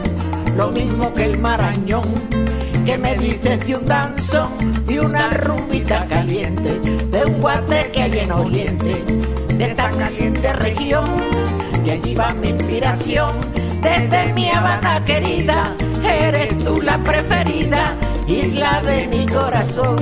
lo 0.56 0.72
mismo 0.72 1.14
que 1.14 1.26
el 1.26 1.40
marañón 1.40 2.39
que 2.90 2.98
me 2.98 3.16
dices 3.18 3.68
de 3.68 3.76
un 3.76 3.86
danzón 3.86 4.50
y 4.90 4.98
una 4.98 5.30
rumbita 5.30 6.08
caliente, 6.08 6.80
de 7.12 7.24
un 7.24 7.40
guate 7.40 7.92
que 7.92 8.02
hay 8.02 8.18
en 8.18 8.32
Oriente, 8.32 9.04
de 9.54 9.64
esta 9.64 9.92
caliente 9.92 10.54
región, 10.54 11.06
y 11.86 11.92
allí 11.92 12.16
va 12.16 12.34
mi 12.34 12.50
inspiración, 12.50 13.30
desde 13.84 14.34
mi 14.34 14.50
Habana 14.50 15.06
querida, 15.06 15.76
eres 16.04 16.58
tú 16.64 16.82
la 16.82 16.98
preferida, 17.04 17.96
isla 18.28 18.82
de 18.82 19.06
mi 19.06 19.28
corazón. 19.28 19.98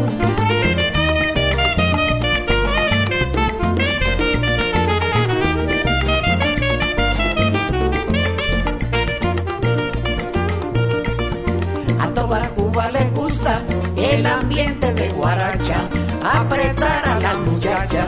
Ambiente 14.39 14.93
de 14.93 15.09
Guaracha, 15.09 15.89
apretar 16.21 17.07
a 17.07 17.19
las 17.19 17.37
muchachas, 17.39 18.07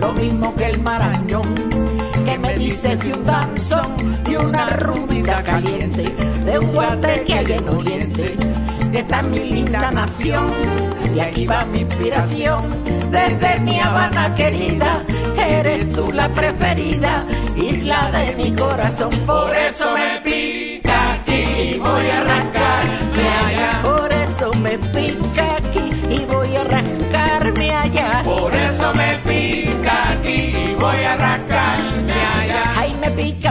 lo 0.00 0.12
mismo 0.12 0.54
que 0.54 0.66
el 0.66 0.82
marañón, 0.82 1.54
que 2.24 2.38
me 2.38 2.54
dice 2.54 2.96
de 2.96 3.12
un 3.12 3.24
danzón 3.24 3.96
y 4.28 4.36
una 4.36 4.70
rumbita 4.70 5.42
caliente, 5.42 6.14
de 6.44 6.58
un 6.58 6.72
guate 6.72 7.24
que 7.26 7.34
hay 7.34 7.52
en 7.52 7.68
Oriente, 7.68 8.36
esta 8.92 9.22
mi 9.22 9.38
linda 9.38 9.90
nación, 9.90 10.50
y 11.14 11.20
aquí 11.20 11.46
va 11.46 11.64
mi 11.64 11.80
inspiración, 11.80 12.62
desde 13.10 13.60
mi 13.60 13.80
Habana 13.80 14.34
querida, 14.34 15.04
eres 15.36 15.92
tú 15.92 16.12
la 16.12 16.28
preferida, 16.28 17.26
isla 17.56 18.10
de 18.12 18.34
mi 18.36 18.52
corazón, 18.52 19.10
por 19.26 19.54
eso 19.54 19.86
me 19.94 20.20
pica 20.20 21.14
aquí 21.14 21.78
voy 21.78 22.10
a 22.10 22.20
arrancarme 22.20 22.55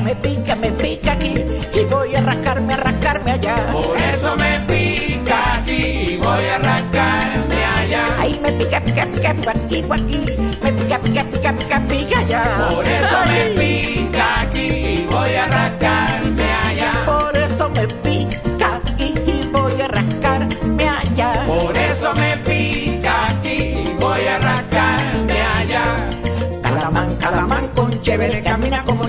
me 0.06 0.16
pica, 0.18 0.56
me 0.56 0.70
pica, 0.70 1.14
aquí 1.14 1.34
y 1.74 1.84
voy 1.86 2.14
a 2.14 2.20
arrancarme, 2.20 2.74
arrancarme 2.76 3.32
allá. 3.32 3.56
Por 3.72 3.98
eso 3.98 4.36
me 4.38 4.60
pica 4.68 5.56
aquí 5.56 5.74
y 5.74 6.18
voy 6.18 6.46
a 6.46 6.56
arrancarme 6.58 7.66
allá. 7.66 8.04
Ay, 8.20 8.40
me 8.40 8.52
pica, 8.52 8.80
pica, 8.82 9.08
pica, 9.08 9.34
pica 9.34 9.52
aquí, 9.52 9.82
pica 9.82 9.96
aquí. 9.96 10.18
Me 10.62 10.74
pica, 10.74 11.00
pica, 11.00 11.24
pica, 11.24 11.54
pica, 11.54 11.80
pica 11.88 12.20
allá. 12.20 12.68
Por 12.70 12.86
eso 12.86 13.18
me 13.26 13.46
pica 13.60 14.42
aquí 14.42 14.60
y 14.60 15.08
voy 15.10 15.34
a 15.34 15.46
arrancarme 15.46 15.75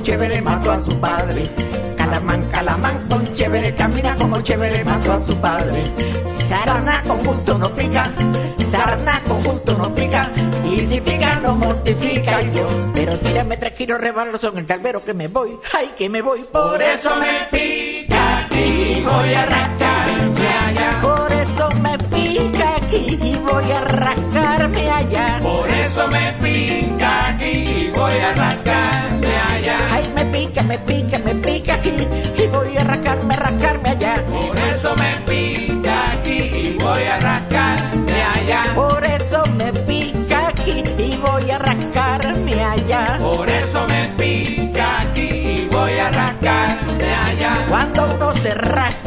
chévere, 0.06 0.40
mató 0.40 0.70
a 0.70 0.78
su 0.78 1.00
padre. 1.00 1.50
Calamán, 1.96 2.40
calamán 2.44 2.96
con 3.08 3.24
chévere, 3.34 3.74
camina 3.74 4.14
como 4.14 4.40
chévere, 4.40 4.84
mató 4.84 5.14
a 5.14 5.18
su 5.18 5.36
padre. 5.38 5.82
Sarna 6.48 7.02
con 7.02 7.24
gusto 7.24 7.58
no 7.58 7.68
pica, 7.70 8.12
sarna 8.70 9.20
con 9.26 9.42
gusto 9.42 9.76
no 9.76 9.92
pica, 9.92 10.30
y 10.64 10.80
si 10.82 11.00
pica 11.00 11.40
no 11.40 11.56
mortifica 11.56 12.40
yo. 12.40 12.68
Pero 12.94 13.18
tírame 13.18 13.56
tres 13.56 13.72
kilos 13.72 14.00
rebalos 14.00 14.44
en 14.44 14.58
el 14.58 14.66
calvero 14.66 15.04
que 15.04 15.12
me 15.12 15.26
voy, 15.26 15.50
ay 15.74 15.90
que 15.98 16.08
me 16.08 16.22
voy. 16.22 16.44
Por 16.52 16.80
eso 16.80 17.10
me 17.16 17.58
pica 17.58 18.38
aquí 18.44 18.62
y 18.98 19.02
voy 19.02 19.34
a 19.34 19.42
arrancarme 19.42 20.48
allá. 20.68 21.00
Por 21.02 21.32
eso 21.32 21.68
me 21.82 21.98
pica 21.98 22.76
aquí 22.76 23.18
y 23.20 23.34
voy 23.44 23.72
a 23.72 23.78
arrancarme 23.80 24.88
allá. 24.88 25.38
Por 25.42 25.68
eso 25.68 26.06
me 26.06 26.32
pica 26.40 27.30
aquí 27.30 27.46
y 27.46 27.92
voy 27.92 28.12
a 28.12 28.30
arrancarme 28.30 29.25
allá. 29.66 29.88
Ay, 29.90 30.12
me 30.14 30.24
pica, 30.26 30.62
me 30.62 30.78
pica, 30.78 31.18
me 31.18 31.34
pica 31.34 31.74
aquí 31.74 31.90
y 32.36 32.46
voy 32.46 32.76
a 32.76 32.80
arrancarme, 32.80 33.34
arrancarme 33.34 33.88
allá. 33.90 34.24
Por 34.26 34.58
eso 34.58 34.94
me 34.96 35.12
pica 35.26 36.10
aquí 36.12 36.32
y 36.32 36.78
voy 36.80 37.02
a 37.02 37.16
arrancarme 37.16 38.22
allá. 38.22 38.72
Por 38.74 39.04
eso 39.04 39.44
me 39.56 39.72
pica 39.72 40.48
aquí 40.48 40.82
y 40.98 41.16
voy 41.16 41.50
a 41.50 41.56
arrancarme 41.56 42.64
allá. 42.64 43.18
Por 43.18 43.48
eso 43.48 43.86
me 43.88 44.08
pica 44.16 45.00
aquí 45.00 45.20
y 45.20 45.68
voy 45.70 45.92
a 45.92 46.08
arrancarme 46.08 47.14
allá. 47.14 47.64
Cuando 47.68 48.14
uno 48.14 48.34
se 48.34 48.54
rasca 48.54 49.05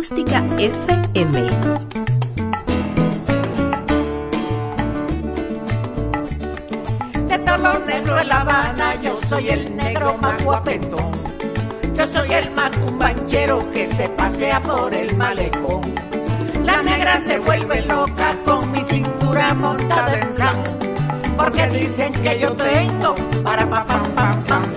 Acústica 0.00 0.42
FM. 0.56 1.42
De 7.28 7.38
todos 7.38 7.60
los 7.60 7.84
negros 7.84 8.22
en 8.22 8.28
La 8.30 8.40
Habana, 8.40 8.94
yo 9.02 9.14
soy 9.28 9.50
el 9.50 9.76
negro 9.76 10.16
más 10.16 10.42
guapetón. 10.42 11.12
Yo 11.94 12.06
soy 12.06 12.32
el 12.32 12.50
más 12.52 12.70
cumbanchero 12.78 13.70
que 13.72 13.86
se 13.86 14.08
pasea 14.08 14.62
por 14.62 14.94
el 14.94 15.14
malecón. 15.18 15.92
La 16.64 16.82
negra 16.82 17.20
se 17.20 17.38
vuelve 17.38 17.82
loca 17.82 18.38
con 18.46 18.72
mi 18.72 18.82
cintura 18.82 19.52
montada 19.52 20.18
en 20.18 20.28
plan. 20.28 20.56
Porque 21.36 21.66
dicen 21.68 22.14
que 22.14 22.38
yo 22.40 22.54
tengo 22.54 23.16
para 23.44 23.68
pa 23.68 23.84
pam 23.84 24.10
pam 24.14 24.44
pam. 24.44 24.69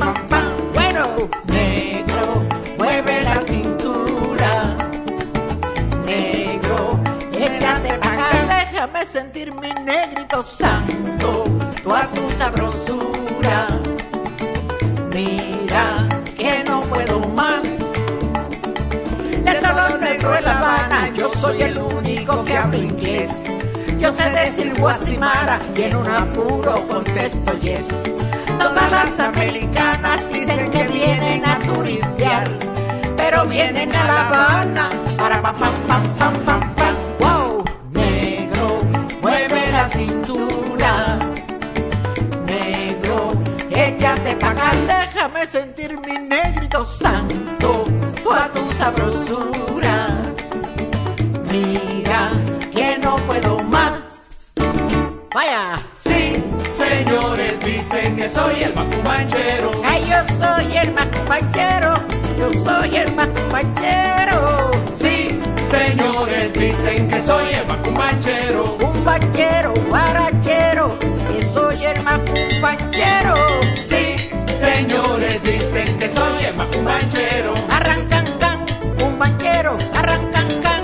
Sabrosura. 12.44 13.68
Mira 15.16 15.86
que 16.38 16.64
no 16.66 16.82
puedo 16.82 17.20
más. 17.40 17.64
De 19.48 19.54
todos 19.62 19.92
los 19.92 20.00
negros 20.02 20.38
en 20.38 20.44
La 20.44 20.58
Habana, 20.58 21.10
yo 21.14 21.30
soy 21.30 21.62
el 21.62 21.78
único 21.78 22.42
que 22.44 22.58
habla 22.58 22.78
inglés. 22.78 23.32
Yo 23.98 24.12
sé 24.14 24.30
decir 24.30 24.74
guasimara 24.78 25.58
y 25.78 25.84
en 25.84 25.96
un 25.96 26.08
apuro 26.08 26.84
contesto 26.86 27.54
yes. 27.60 27.88
Todas 28.60 28.92
las 28.92 29.20
americanas 29.20 30.20
dicen 30.34 30.70
que 30.72 30.84
vienen 30.84 31.46
a 31.46 31.60
turistear, 31.60 32.48
pero 33.16 33.46
vienen 33.46 33.96
a 33.96 34.04
La 34.06 34.28
Habana 34.28 34.90
para 35.18 35.42
pam 35.42 35.56
pam 35.88 36.04
pam 36.20 36.36
pam 36.46 36.76
pam. 36.76 36.96
Wow, 37.20 37.64
negro, 37.94 38.82
mueve 39.22 39.72
la 39.72 39.88
cintura. 39.88 41.33
Acá, 44.42 44.72
déjame 44.88 45.46
sentir 45.46 46.00
mi 46.06 46.18
negrito 46.18 46.86
santo, 46.86 47.86
toda 48.24 48.50
tu 48.52 48.72
sabrosura. 48.72 50.08
Mira 51.52 52.32
que 52.72 52.98
no 52.98 53.16
puedo 53.28 53.60
más. 53.64 53.94
Vaya. 55.34 55.82
Sí, 55.98 56.44
señores, 56.76 57.60
dicen 57.64 58.16
que 58.16 58.30
soy 58.30 58.64
el 58.64 58.74
más 58.76 58.94
cumbanchero. 58.94 59.72
Ay, 59.84 60.04
yo 60.10 60.34
soy 60.34 60.78
el 60.78 60.94
compañero, 60.94 61.94
yo 62.38 62.54
soy 62.64 62.96
el 62.96 63.16
compañero. 63.16 64.72
Sí, 64.98 65.40
señores, 65.70 66.54
dicen 66.54 67.08
que 67.08 67.22
soy 67.22 67.54
el 67.54 67.68
macumbanchero. 67.68 68.78
Cumbanchero, 68.78 69.74
guarachero, 69.90 70.98
que 71.00 71.46
soy 71.46 71.86
el 71.86 72.04
más 72.04 72.20
el 76.54 76.58
macumbanchero. 76.58 77.54
Arrancan 77.70 78.26
can, 78.40 78.66
cumbanchero, 78.98 79.78
arrancan 79.96 80.48
can, 80.62 80.84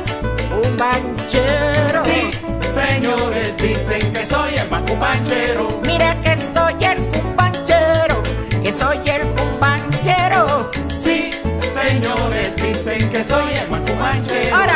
cumbanchero. 0.49 2.05
Sí, 2.05 2.31
señores, 2.73 3.57
dicen 3.57 4.13
que 4.13 4.25
soy 4.25 4.55
el 4.55 4.69
macumbanchero. 4.69 5.81
Mira 5.85 6.15
que 6.21 6.35
soy 6.37 6.75
el 6.83 6.97
cumbanchero, 7.09 8.23
que 8.63 8.73
soy 8.73 8.97
el 9.09 9.27
cumbanchero. 9.35 10.71
Sí, 11.03 11.29
señores, 11.73 12.55
dicen 12.55 13.09
que 13.09 13.23
soy 13.23 13.53
el 13.53 13.69
macumbanchero. 13.69 14.55
Ahora. 14.55 14.68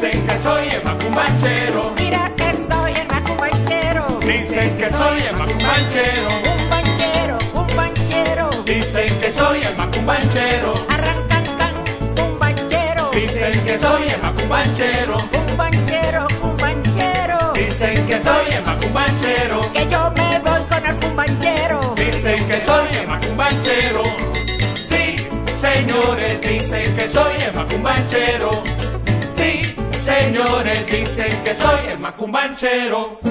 Dicen 0.00 0.26
que 0.26 0.38
soy 0.38 0.68
el 0.68 0.82
macumbanchero. 0.82 1.92
Mira 1.98 2.32
que 2.34 2.56
soy 2.56 2.92
el 2.94 3.06
macumbanchero. 3.06 4.18
Dicen 4.20 4.76
que 4.78 4.90
soy 4.90 5.20
el 5.28 5.36
macumbanchero. 5.36 6.28
Cumbanchero, 6.42 7.38
cumbanchero. 7.52 8.50
Dicen 8.64 9.20
que 9.20 9.32
soy 9.32 9.62
el 9.62 9.76
macumbanchero. 9.76 10.74
Arrancan 10.88 11.44
can, 11.58 11.74
cumbanchero. 12.16 13.10
Dicen 13.12 13.64
que 13.66 13.78
soy 13.78 14.02
el 14.08 14.22
macumbanchero. 14.22 15.16
Cumbanchero, 15.32 16.26
cumbanchero. 16.40 17.52
Dicen 17.52 18.06
que 18.06 18.20
soy 18.20 18.54
el 18.54 18.64
macumbanchero. 18.64 19.60
Que 19.72 19.88
yo 19.90 20.10
me 20.16 20.38
voy 20.38 20.62
con 20.70 20.86
el 20.86 20.96
cumbanchero. 20.96 21.94
Dicen 21.96 22.48
que 22.48 22.60
soy 22.62 22.88
el 23.00 23.06
macumbanchero. 23.06 24.02
Sí, 24.76 25.16
señores, 25.60 26.40
dicen 26.40 26.96
que 26.96 27.06
soy 27.06 27.34
el 27.46 27.52
macumbanchero. 27.54 28.89
Señores, 30.00 30.86
dicen 30.86 31.44
que 31.44 31.54
soy 31.54 31.88
el 31.88 31.98
macumbanchero. 31.98 33.29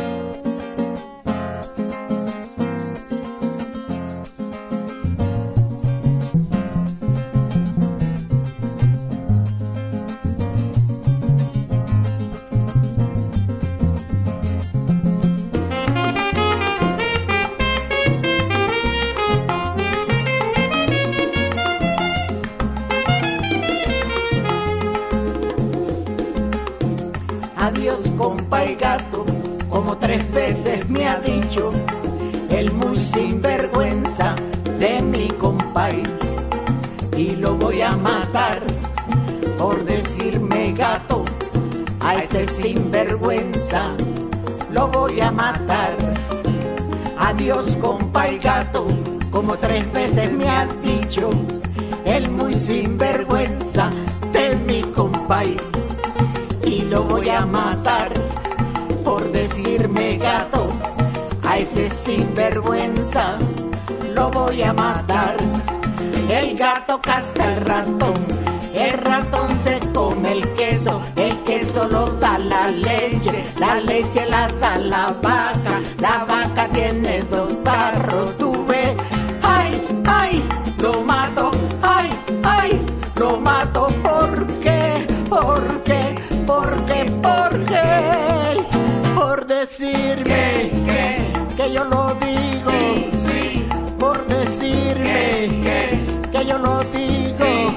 Lo 96.62 96.80
digo 96.86 97.74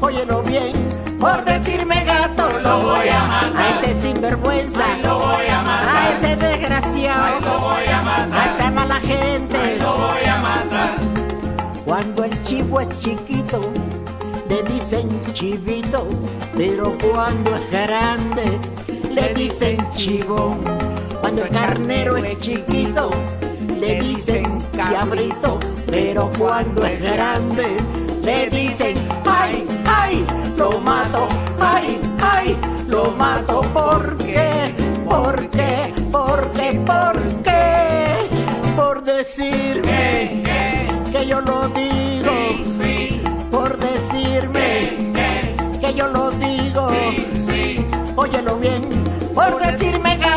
óyelo 0.00 0.42
bien 0.42 0.72
por 1.18 1.44
decirme 1.44 2.04
gato 2.04 2.48
Lo 2.62 2.80
voy 2.80 3.08
a 3.08 3.20
matar. 3.26 3.56
a 3.56 3.80
ese 3.80 3.94
sinvergüenza 4.02 4.84
Ay, 4.94 5.02
lo 5.02 5.18
voy 5.18 5.46
a 5.48 5.62
matar. 5.62 5.96
a 5.96 6.16
ese 6.16 6.36
desgraciado 6.36 7.24
Ay, 7.24 7.44
lo 7.44 7.58
voy 7.60 7.86
a 7.92 8.02
matar. 8.02 8.40
a 8.40 8.54
esa 8.56 8.70
mala 8.70 9.00
gente 9.00 9.76
Lo 9.78 9.92
voy 9.94 10.24
a 10.26 10.36
matar. 10.38 10.94
cuando 11.84 12.24
el 12.24 12.42
chivo 12.42 12.80
es 12.80 12.98
chiquito, 13.00 13.60
le 14.48 14.62
dicen 14.62 15.08
chivito, 15.32 16.06
pero 16.56 16.96
cuando 17.12 17.54
es 17.56 17.70
grande, 17.70 18.58
le 19.10 19.34
dicen 19.34 19.76
chivón. 19.96 20.60
Cuando 21.20 21.42
el 21.44 21.50
carnero 21.50 22.16
es 22.16 22.38
chiquito, 22.40 23.10
cabrito, 25.00 25.58
pero 25.86 26.30
cuando 26.38 26.84
es 26.84 27.00
grande, 27.00 27.66
le 28.22 28.50
dicen 28.50 28.94
ay, 29.24 29.66
ay, 29.86 30.26
lo 30.58 30.78
mato, 30.80 31.26
ay, 31.58 31.98
ay, 32.20 32.56
lo 32.86 33.10
mato, 33.12 33.62
¿por 33.72 34.18
qué? 34.18 34.74
¿Por 35.08 35.48
qué? 35.48 35.94
¿Por 36.12 36.52
qué? 36.52 36.80
¿Por 36.86 37.16
qué? 37.42 38.28
Por 38.76 39.02
decirme 39.02 40.42
que 41.10 41.26
yo 41.26 41.40
lo 41.40 41.68
digo, 41.70 42.34
por 43.50 43.78
decirme 43.78 44.98
que 45.80 45.94
yo 45.94 46.08
lo 46.08 46.30
digo, 46.32 46.90
óyelo 48.16 48.56
bien, 48.56 48.82
por 49.34 49.58
decirme 49.60 50.16
gato, 50.18 50.29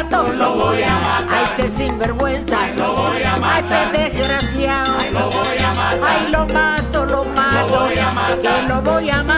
matar. 3.64 3.96
ese 3.96 4.10
desgraciado, 4.10 4.94
Lo 5.12 5.30
voy 5.30 5.58
a 5.58 5.74
matar. 5.74 6.00
ay 6.08 6.28
lo 6.32 6.46
mato, 6.48 7.06
lo 7.06 7.24
mato, 7.26 7.58
Lo 7.58 7.68
voy 7.80 7.98
a 7.98 8.12
matar. 8.12 8.40
que 8.40 8.68
lo 8.68 8.82
voy 8.82 9.10
a 9.10 9.24
matar, 9.24 9.33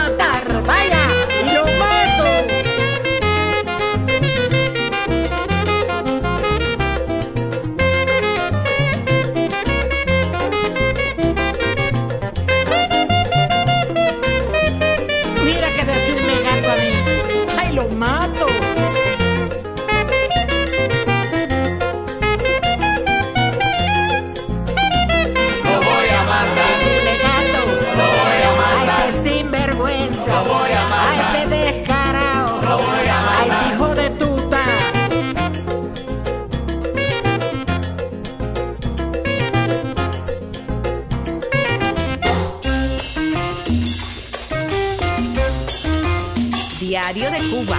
de 47.36 47.48
Cuba. 47.50 47.78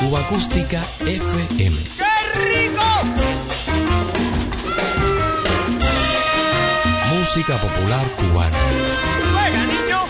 Cuba 0.00 0.20
Acústica 0.20 0.82
FM. 1.00 1.76
¡Qué 1.96 2.14
rico! 2.40 2.84
Música 7.18 7.56
popular 7.56 8.06
cubana. 8.16 8.56
¡Juega, 9.32 9.64
niño! 9.66 10.00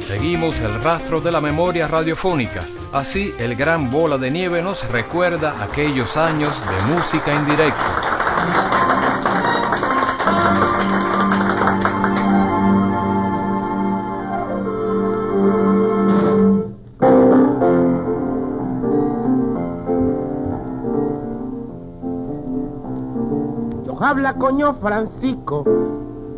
Seguimos 0.00 0.60
el 0.60 0.82
rastro 0.82 1.20
de 1.20 1.32
la 1.32 1.40
memoria 1.40 1.88
radiofónica. 1.88 2.64
Así, 2.92 3.34
el 3.38 3.54
gran 3.54 3.90
bola 3.90 4.16
de 4.16 4.30
nieve 4.30 4.62
nos 4.62 4.88
recuerda 4.88 5.62
aquellos 5.62 6.16
años 6.16 6.58
de 6.60 6.94
música 6.94 7.34
en 7.34 7.46
directo. 7.46 7.97
Habla 24.28 24.40
coño 24.40 24.74
Francisco, 24.74 25.64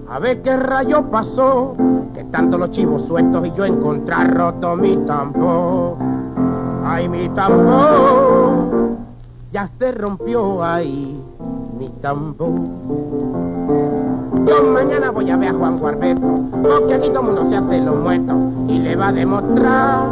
a 0.09 0.20
ver 0.20 0.43
qué 0.43 0.57
rayo 0.57 1.11
pasó, 1.11 1.72
que 2.14 2.22
tanto 2.22 2.57
los 2.57 2.70
chivos 2.70 3.03
sueltos 3.09 3.45
y 3.45 3.53
yo 3.53 3.64
encontrar 3.64 4.32
roto 4.32 4.76
mi 4.76 4.97
tambor. 4.99 5.97
Ay, 6.84 7.09
mi 7.09 7.28
tambor, 7.30 8.97
ya 9.53 9.68
se 9.76 9.91
rompió 9.91 10.62
ahí 10.62 11.20
mi 11.80 11.88
tambor. 12.01 12.61
Yo 14.47 14.62
mañana 14.72 15.11
voy 15.11 15.28
a 15.28 15.36
ver 15.36 15.49
a 15.49 15.55
Juan 15.55 15.80
Guarbeto, 15.80 16.45
porque 16.62 16.95
aquí 16.95 17.09
todo 17.09 17.24
mundo 17.24 17.49
se 17.49 17.57
hace 17.57 17.80
los 17.80 17.99
muertos 17.99 18.36
y 18.68 18.78
le 18.78 18.95
va 18.95 19.09
a 19.09 19.12
demostrar 19.12 20.11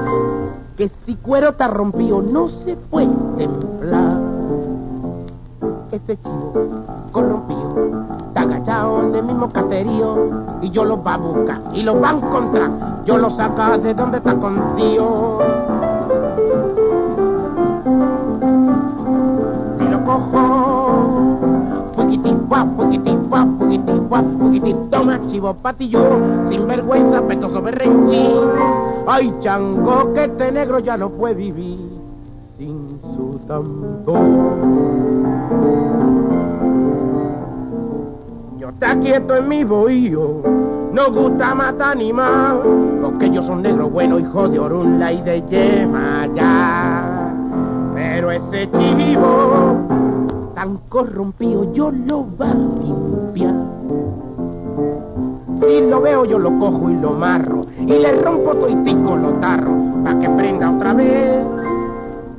que 0.76 0.90
si 1.06 1.14
cuero 1.14 1.50
está 1.50 1.68
rompido 1.68 2.22
no 2.22 2.48
se 2.48 2.74
puede 2.74 3.14
templar. 3.36 4.18
Este 5.92 6.16
chivo 6.16 6.97
el 9.18 9.24
mismo 9.24 9.48
caserío 9.48 10.30
y 10.62 10.70
yo 10.70 10.84
lo 10.84 11.02
va 11.02 11.14
a 11.14 11.18
buscar 11.18 11.60
y 11.74 11.82
lo 11.82 12.00
va 12.00 12.10
a 12.10 12.12
encontrar. 12.12 12.70
Yo 13.04 13.18
lo 13.18 13.30
saca 13.30 13.78
de 13.78 13.94
donde 13.94 14.18
está 14.18 14.34
contigo. 14.34 15.38
Si 19.78 19.84
lo 19.84 20.04
cojo, 20.04 20.88
guau, 22.48 22.66
fuiquitín, 23.58 24.08
guau, 24.08 24.24
fuiquitín, 24.38 24.90
toma 24.90 25.20
chivo 25.28 25.54
patillo, 25.54 26.00
sin 26.48 26.66
vergüenza, 26.66 27.20
petoso 27.22 27.60
berrenchín. 27.60 28.50
Ay, 29.06 29.32
chango, 29.40 30.12
que 30.12 30.24
este 30.24 30.52
negro 30.52 30.78
ya 30.78 30.96
no 30.96 31.10
puede 31.10 31.34
vivir 31.34 31.78
sin 32.56 32.98
su 33.00 33.38
tambor. 33.46 34.18
Está 38.68 38.98
quieto 39.00 39.34
en 39.34 39.48
mi 39.48 39.64
bohío, 39.64 40.42
no 40.92 41.10
gusta 41.10 41.54
matar 41.54 41.96
ni 41.96 42.12
más, 42.12 42.54
porque 43.00 43.26
ellos 43.26 43.46
son 43.46 43.62
negros 43.62 43.90
buenos, 43.90 44.20
hijos 44.20 44.52
de 44.52 44.58
Orunla 44.58 45.12
y 45.12 45.22
de 45.22 45.42
Yema 45.46 46.28
ya. 46.34 47.32
Pero 47.94 48.30
ese 48.30 48.68
chivo 48.70 49.88
tan 50.54 50.76
corrompido 50.90 51.72
yo 51.72 51.90
lo 51.90 52.26
va 52.38 52.50
a 52.50 52.54
limpiar. 52.54 53.54
Si 55.60 55.80
lo 55.88 56.00
veo 56.02 56.24
yo 56.26 56.38
lo 56.38 56.56
cojo 56.58 56.90
y 56.90 56.94
lo 56.94 57.12
marro 57.12 57.62
y 57.80 57.92
le 57.92 58.12
rompo 58.22 58.54
toitico 58.54 59.16
los 59.16 59.40
tarros 59.40 59.76
para 60.04 60.20
que 60.20 60.28
prenda 60.28 60.70
otra 60.70 60.92
vez. 60.92 61.38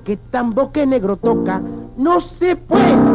Que 0.04 0.16
tambo 0.32 0.72
que 0.72 0.86
negro 0.86 1.16
toca 1.18 1.60
no 1.98 2.20
se 2.22 2.56
puede. 2.56 3.09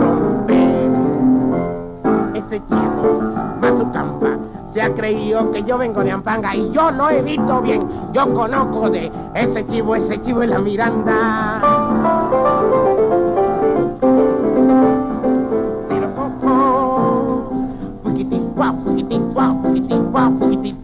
Ese 2.47 2.61
chivo, 2.69 3.21
Mazucamba, 3.61 4.37
se 4.75 4.83
ha 4.83 4.93
creído 4.93 5.51
que 5.51 5.63
yo 5.63 5.79
vengo 5.79 6.03
de 6.03 6.11
Ampanga 6.11 6.55
y 6.55 6.71
yo 6.73 6.91
lo 6.91 7.09
he 7.09 7.23
visto 7.23 7.61
bien. 7.63 7.81
Yo 8.13 8.33
conozco 8.35 8.91
de 8.91 9.11
ese 9.35 9.67
chivo, 9.67 9.97
ese 9.97 10.21
chivo 10.23 10.43
es 10.43 10.51
la 10.51 10.59
Miranda. 10.59 11.61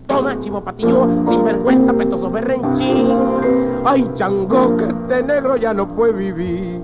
Toma 0.07 0.39
chivo 0.41 0.61
patillo, 0.61 1.07
sin 1.29 1.45
vergüenza, 1.45 1.93
petoso 1.93 2.31
berrenchín. 2.31 3.17
Ay, 3.85 4.11
chango, 4.17 4.77
que 4.77 4.85
este 4.85 5.23
negro 5.23 5.57
ya 5.57 5.73
no 5.73 5.87
puede 5.89 6.13
vivir 6.13 6.83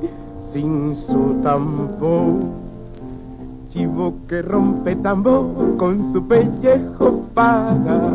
sin 0.52 0.96
su 0.96 1.34
tambor. 1.42 2.65
Chivo 3.76 4.14
que 4.26 4.40
rompe 4.40 4.96
tambor 4.96 5.76
con 5.76 6.10
su 6.10 6.26
pellejo 6.26 7.26
paga. 7.34 8.10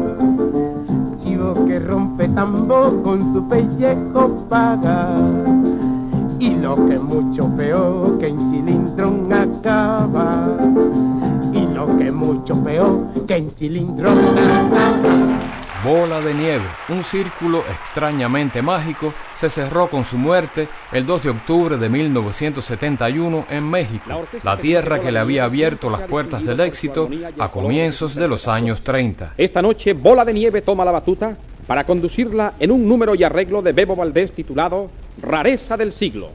Chivo 1.22 1.54
que 1.68 1.78
rompe 1.78 2.28
tambor 2.30 3.04
con 3.04 3.32
su 3.32 3.48
pellejo 3.48 4.44
paga. 4.50 5.20
Y 6.40 6.56
lo 6.56 6.76
que 6.88 6.98
mucho 6.98 7.46
peor 7.56 8.18
que 8.18 8.30
en 8.30 8.50
cilindrón 8.50 9.32
acaba. 9.32 10.48
Y 11.54 11.68
lo 11.68 11.96
que 11.96 12.12
mucho 12.12 12.56
peor 12.64 12.98
que 13.28 13.36
en 13.36 13.52
cilindrón 13.52 14.18
acaba. 14.18 15.31
Bola 15.84 16.22
de 16.22 16.36
Nieve, 16.36 16.66
un 16.90 17.04
círculo 17.04 17.64
extrañamente 17.72 18.62
mágico, 18.62 19.14
se 19.34 19.50
cerró 19.50 19.90
con 19.90 20.06
su 20.06 20.18
muerte 20.18 20.68
el 20.92 21.08
2 21.08 21.24
de 21.24 21.30
octubre 21.32 21.78
de 21.78 21.90
1971 21.90 23.46
en 23.50 23.64
México, 23.68 24.28
la 24.44 24.58
tierra 24.58 25.00
que 25.00 25.12
le 25.12 25.18
había 25.18 25.46
abierto 25.46 25.90
las 25.90 26.02
puertas 26.02 26.46
del 26.46 26.60
éxito 26.60 27.10
a 27.40 27.50
comienzos 27.50 28.14
de 28.14 28.28
los 28.28 28.48
años 28.48 28.84
30. 28.84 29.34
Esta 29.38 29.62
noche 29.64 29.94
Bola 29.94 30.24
de 30.24 30.34
Nieve 30.34 30.62
toma 30.62 30.86
la 30.86 30.92
batuta 30.92 31.36
para 31.66 31.84
conducirla 31.84 32.54
en 32.60 32.70
un 32.70 32.88
número 32.88 33.16
y 33.16 33.24
arreglo 33.24 33.64
de 33.64 33.72
Bebo 33.72 33.96
Valdés 33.96 34.34
titulado 34.34 34.92
Rareza 35.20 35.78
del 35.78 35.94
siglo. 35.94 36.30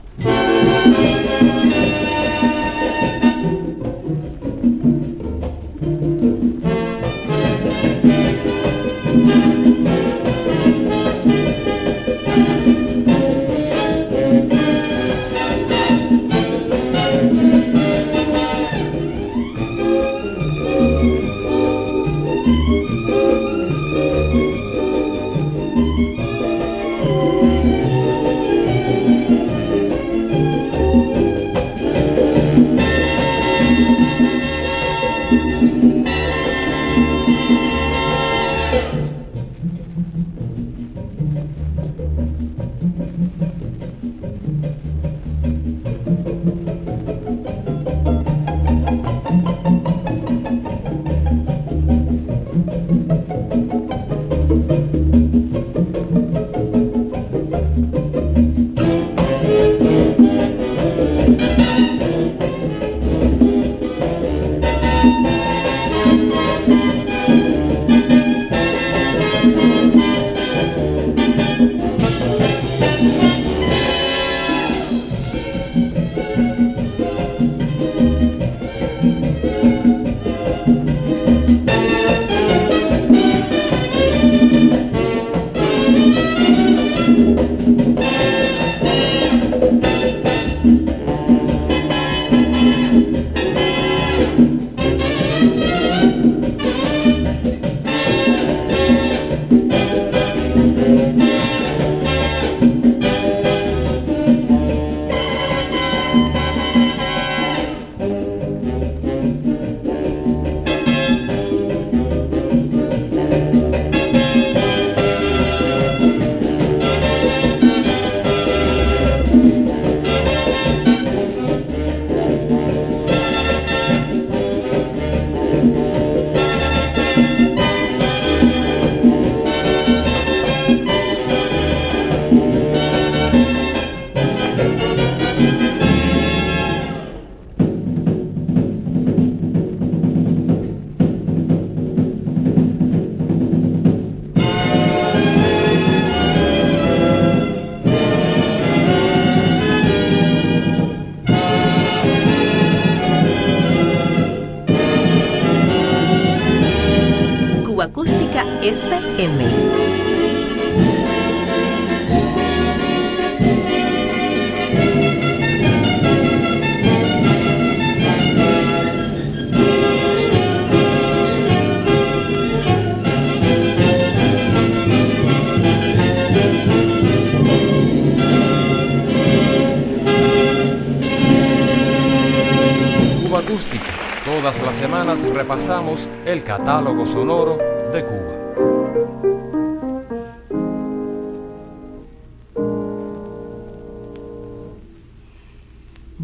Repasamos 185.36 186.08
el 186.24 186.42
catálogo 186.42 187.04
sonoro 187.04 187.58
de 187.92 188.04
Cuba. 188.04 188.34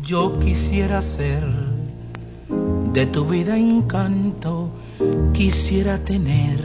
Yo 0.02 0.38
quisiera 0.40 1.02
ser 1.02 1.44
de 2.94 3.04
tu 3.04 3.26
vida 3.26 3.58
encanto, 3.58 4.70
quisiera 5.34 5.98
tener 5.98 6.58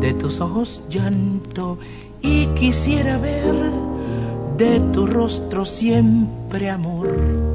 de 0.00 0.14
tus 0.14 0.40
ojos 0.40 0.82
llanto 0.88 1.78
y 2.22 2.46
quisiera 2.58 3.18
ver 3.18 3.70
de 4.56 4.80
tu 4.92 5.06
rostro 5.06 5.66
siempre 5.66 6.70
amor 6.70 7.51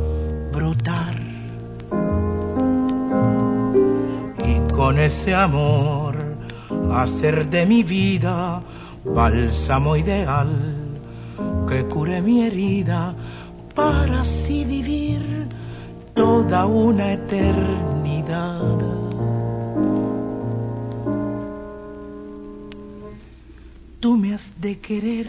amor 5.34 6.16
hacer 6.92 7.50
de 7.50 7.66
mi 7.66 7.84
vida 7.84 8.62
bálsamo 9.04 9.96
ideal 9.96 10.50
que 11.68 11.86
cure 11.86 12.22
mi 12.22 12.44
herida 12.44 13.14
para 13.76 14.22
así 14.22 14.66
vivir 14.66 15.48
toda 16.14 16.66
una 16.66 17.14
eternidad. 17.14 18.80
Tú 24.00 24.18
me 24.18 24.34
has 24.34 24.62
de 24.62 24.80
querer 24.80 25.28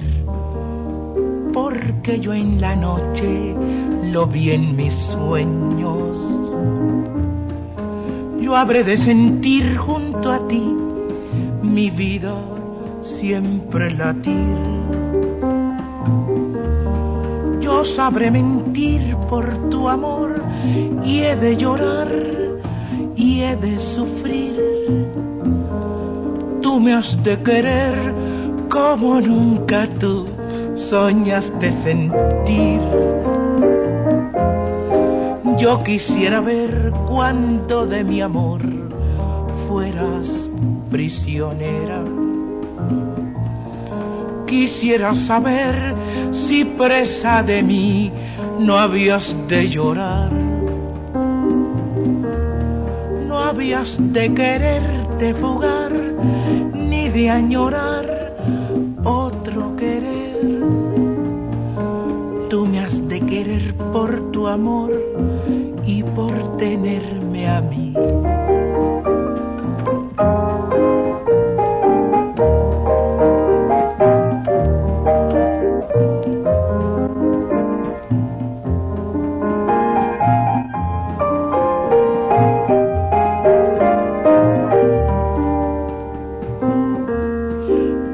porque 1.52 2.20
yo 2.20 2.32
en 2.32 2.60
la 2.60 2.74
noche 2.76 3.54
lo 4.12 4.26
vi 4.26 4.52
en 4.52 4.76
mis 4.76 4.94
sueños. 4.94 6.16
Yo 8.48 8.56
habré 8.56 8.82
de 8.82 8.96
sentir 8.96 9.76
junto 9.76 10.32
a 10.32 10.48
ti 10.48 10.74
mi 11.62 11.90
vida 11.90 12.32
siempre 13.02 13.90
latir. 13.90 14.56
Yo 17.60 17.84
sabré 17.84 18.30
mentir 18.30 19.14
por 19.28 19.68
tu 19.68 19.86
amor 19.86 20.42
y 21.04 21.18
he 21.24 21.36
de 21.36 21.58
llorar 21.58 22.10
y 23.14 23.42
he 23.42 23.54
de 23.54 23.78
sufrir. 23.78 24.56
Tú 26.62 26.80
me 26.80 26.94
has 26.94 27.22
de 27.22 27.38
querer 27.42 28.14
como 28.70 29.20
nunca 29.20 29.86
tú 30.00 30.26
soñaste 30.74 31.70
sentir. 31.72 32.80
Yo 35.58 35.82
quisiera 35.82 36.40
ver 36.40 36.92
cuánto 37.08 37.84
de 37.84 38.04
mi 38.04 38.20
amor 38.20 38.60
fueras 39.66 40.48
prisionera. 40.88 42.04
Quisiera 44.46 45.16
saber 45.16 45.96
si 46.30 46.64
presa 46.64 47.42
de 47.42 47.64
mí 47.64 48.12
no 48.60 48.78
habías 48.78 49.34
de 49.48 49.68
llorar. 49.68 50.30
No 53.26 53.38
habías 53.38 53.98
de 54.12 54.32
quererte 54.32 55.34
fugar 55.34 55.92
ni 56.72 57.08
de 57.08 57.30
añorar 57.30 58.32
otro 59.02 59.74
querer. 59.74 60.38
Tú 62.48 62.64
me 62.64 62.78
has 62.78 63.08
de 63.08 63.20
querer 63.20 63.74
por 63.92 64.30
tu 64.30 64.46
amor 64.46 65.17
por 66.18 66.56
tenerme 66.56 67.48
a 67.48 67.60
mí. 67.60 67.94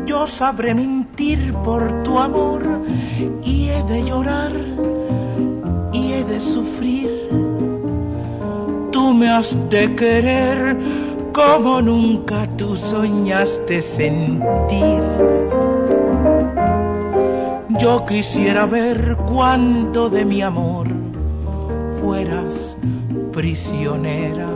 Yo 0.05 0.27
sabré 0.27 0.75
mentir 0.75 1.55
por 1.65 2.03
tu 2.03 2.19
amor 2.19 2.63
y 3.43 3.71
he 3.71 3.83
de 3.85 4.05
llorar 4.05 4.44
De 9.35 9.97
querer 9.97 10.77
como 11.33 11.83
nunca 11.83 12.49
tú 12.57 12.77
soñaste 12.77 13.83
sentir. 13.83 15.03
Yo 17.81 18.07
quisiera 18.07 18.65
ver 18.65 19.17
cuánto 19.27 20.09
de 20.09 20.25
mi 20.25 20.41
amor 20.41 20.87
fueras 22.01 22.77
prisionera. 23.33 24.47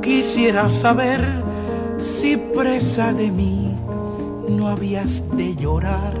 Quisiera 0.00 0.70
saber 0.70 1.20
si 1.98 2.38
presa 2.38 3.12
de 3.12 3.30
mí 3.30 3.76
no 4.48 4.68
habías 4.68 5.22
de 5.36 5.54
llorar, 5.56 6.14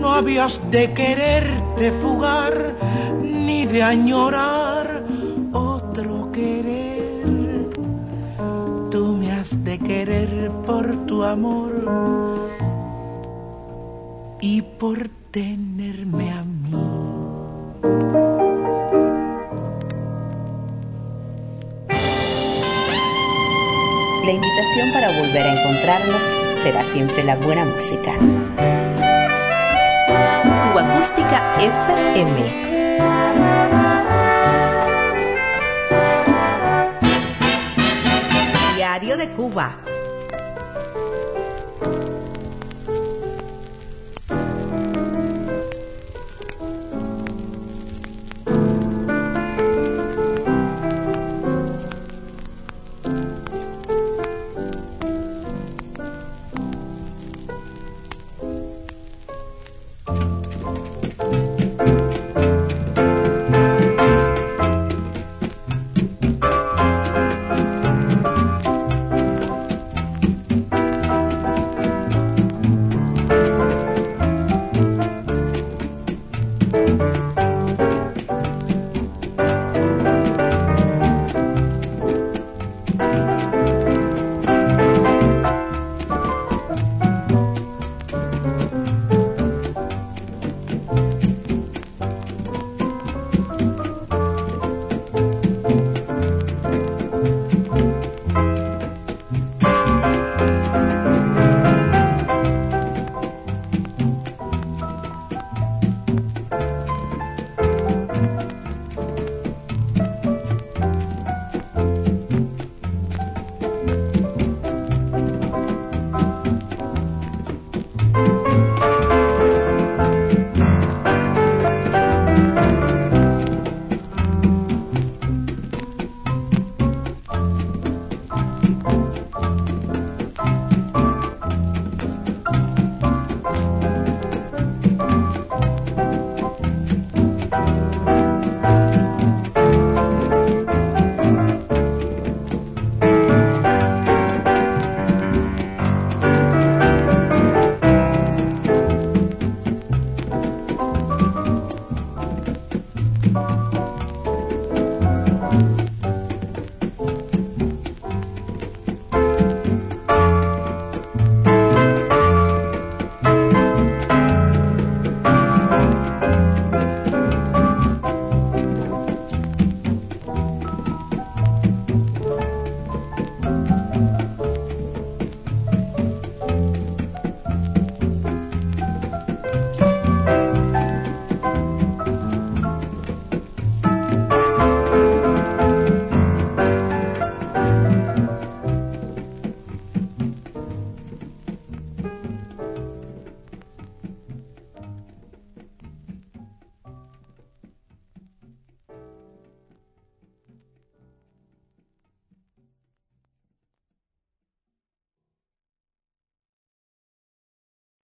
no 0.00 0.12
habías 0.12 0.60
de 0.70 0.92
quererte 0.92 1.90
fugar, 2.02 2.74
ni 3.22 3.66
de 3.66 3.82
añorar 3.82 5.02
otro 5.52 6.30
querer. 6.32 7.68
Tú 8.90 9.16
me 9.18 9.32
has 9.32 9.64
de 9.64 9.78
querer 9.78 10.50
por 10.66 11.06
tu 11.06 11.24
amor 11.24 11.72
y 14.40 14.62
por 14.62 15.08
tenerme 15.30 16.32
a 16.32 16.42
mí. 16.42 16.68
La 24.24 24.32
invitación 24.34 24.92
para 24.92 25.08
volver 25.08 25.46
a 25.46 25.52
encontrarnos 25.52 26.22
será 26.62 26.84
siempre 26.84 27.24
la 27.24 27.36
buena 27.36 27.64
música. 27.64 28.12
FM. 31.00 32.34
Diario 38.74 39.16
de 39.16 39.28
Cuba. 39.36 39.76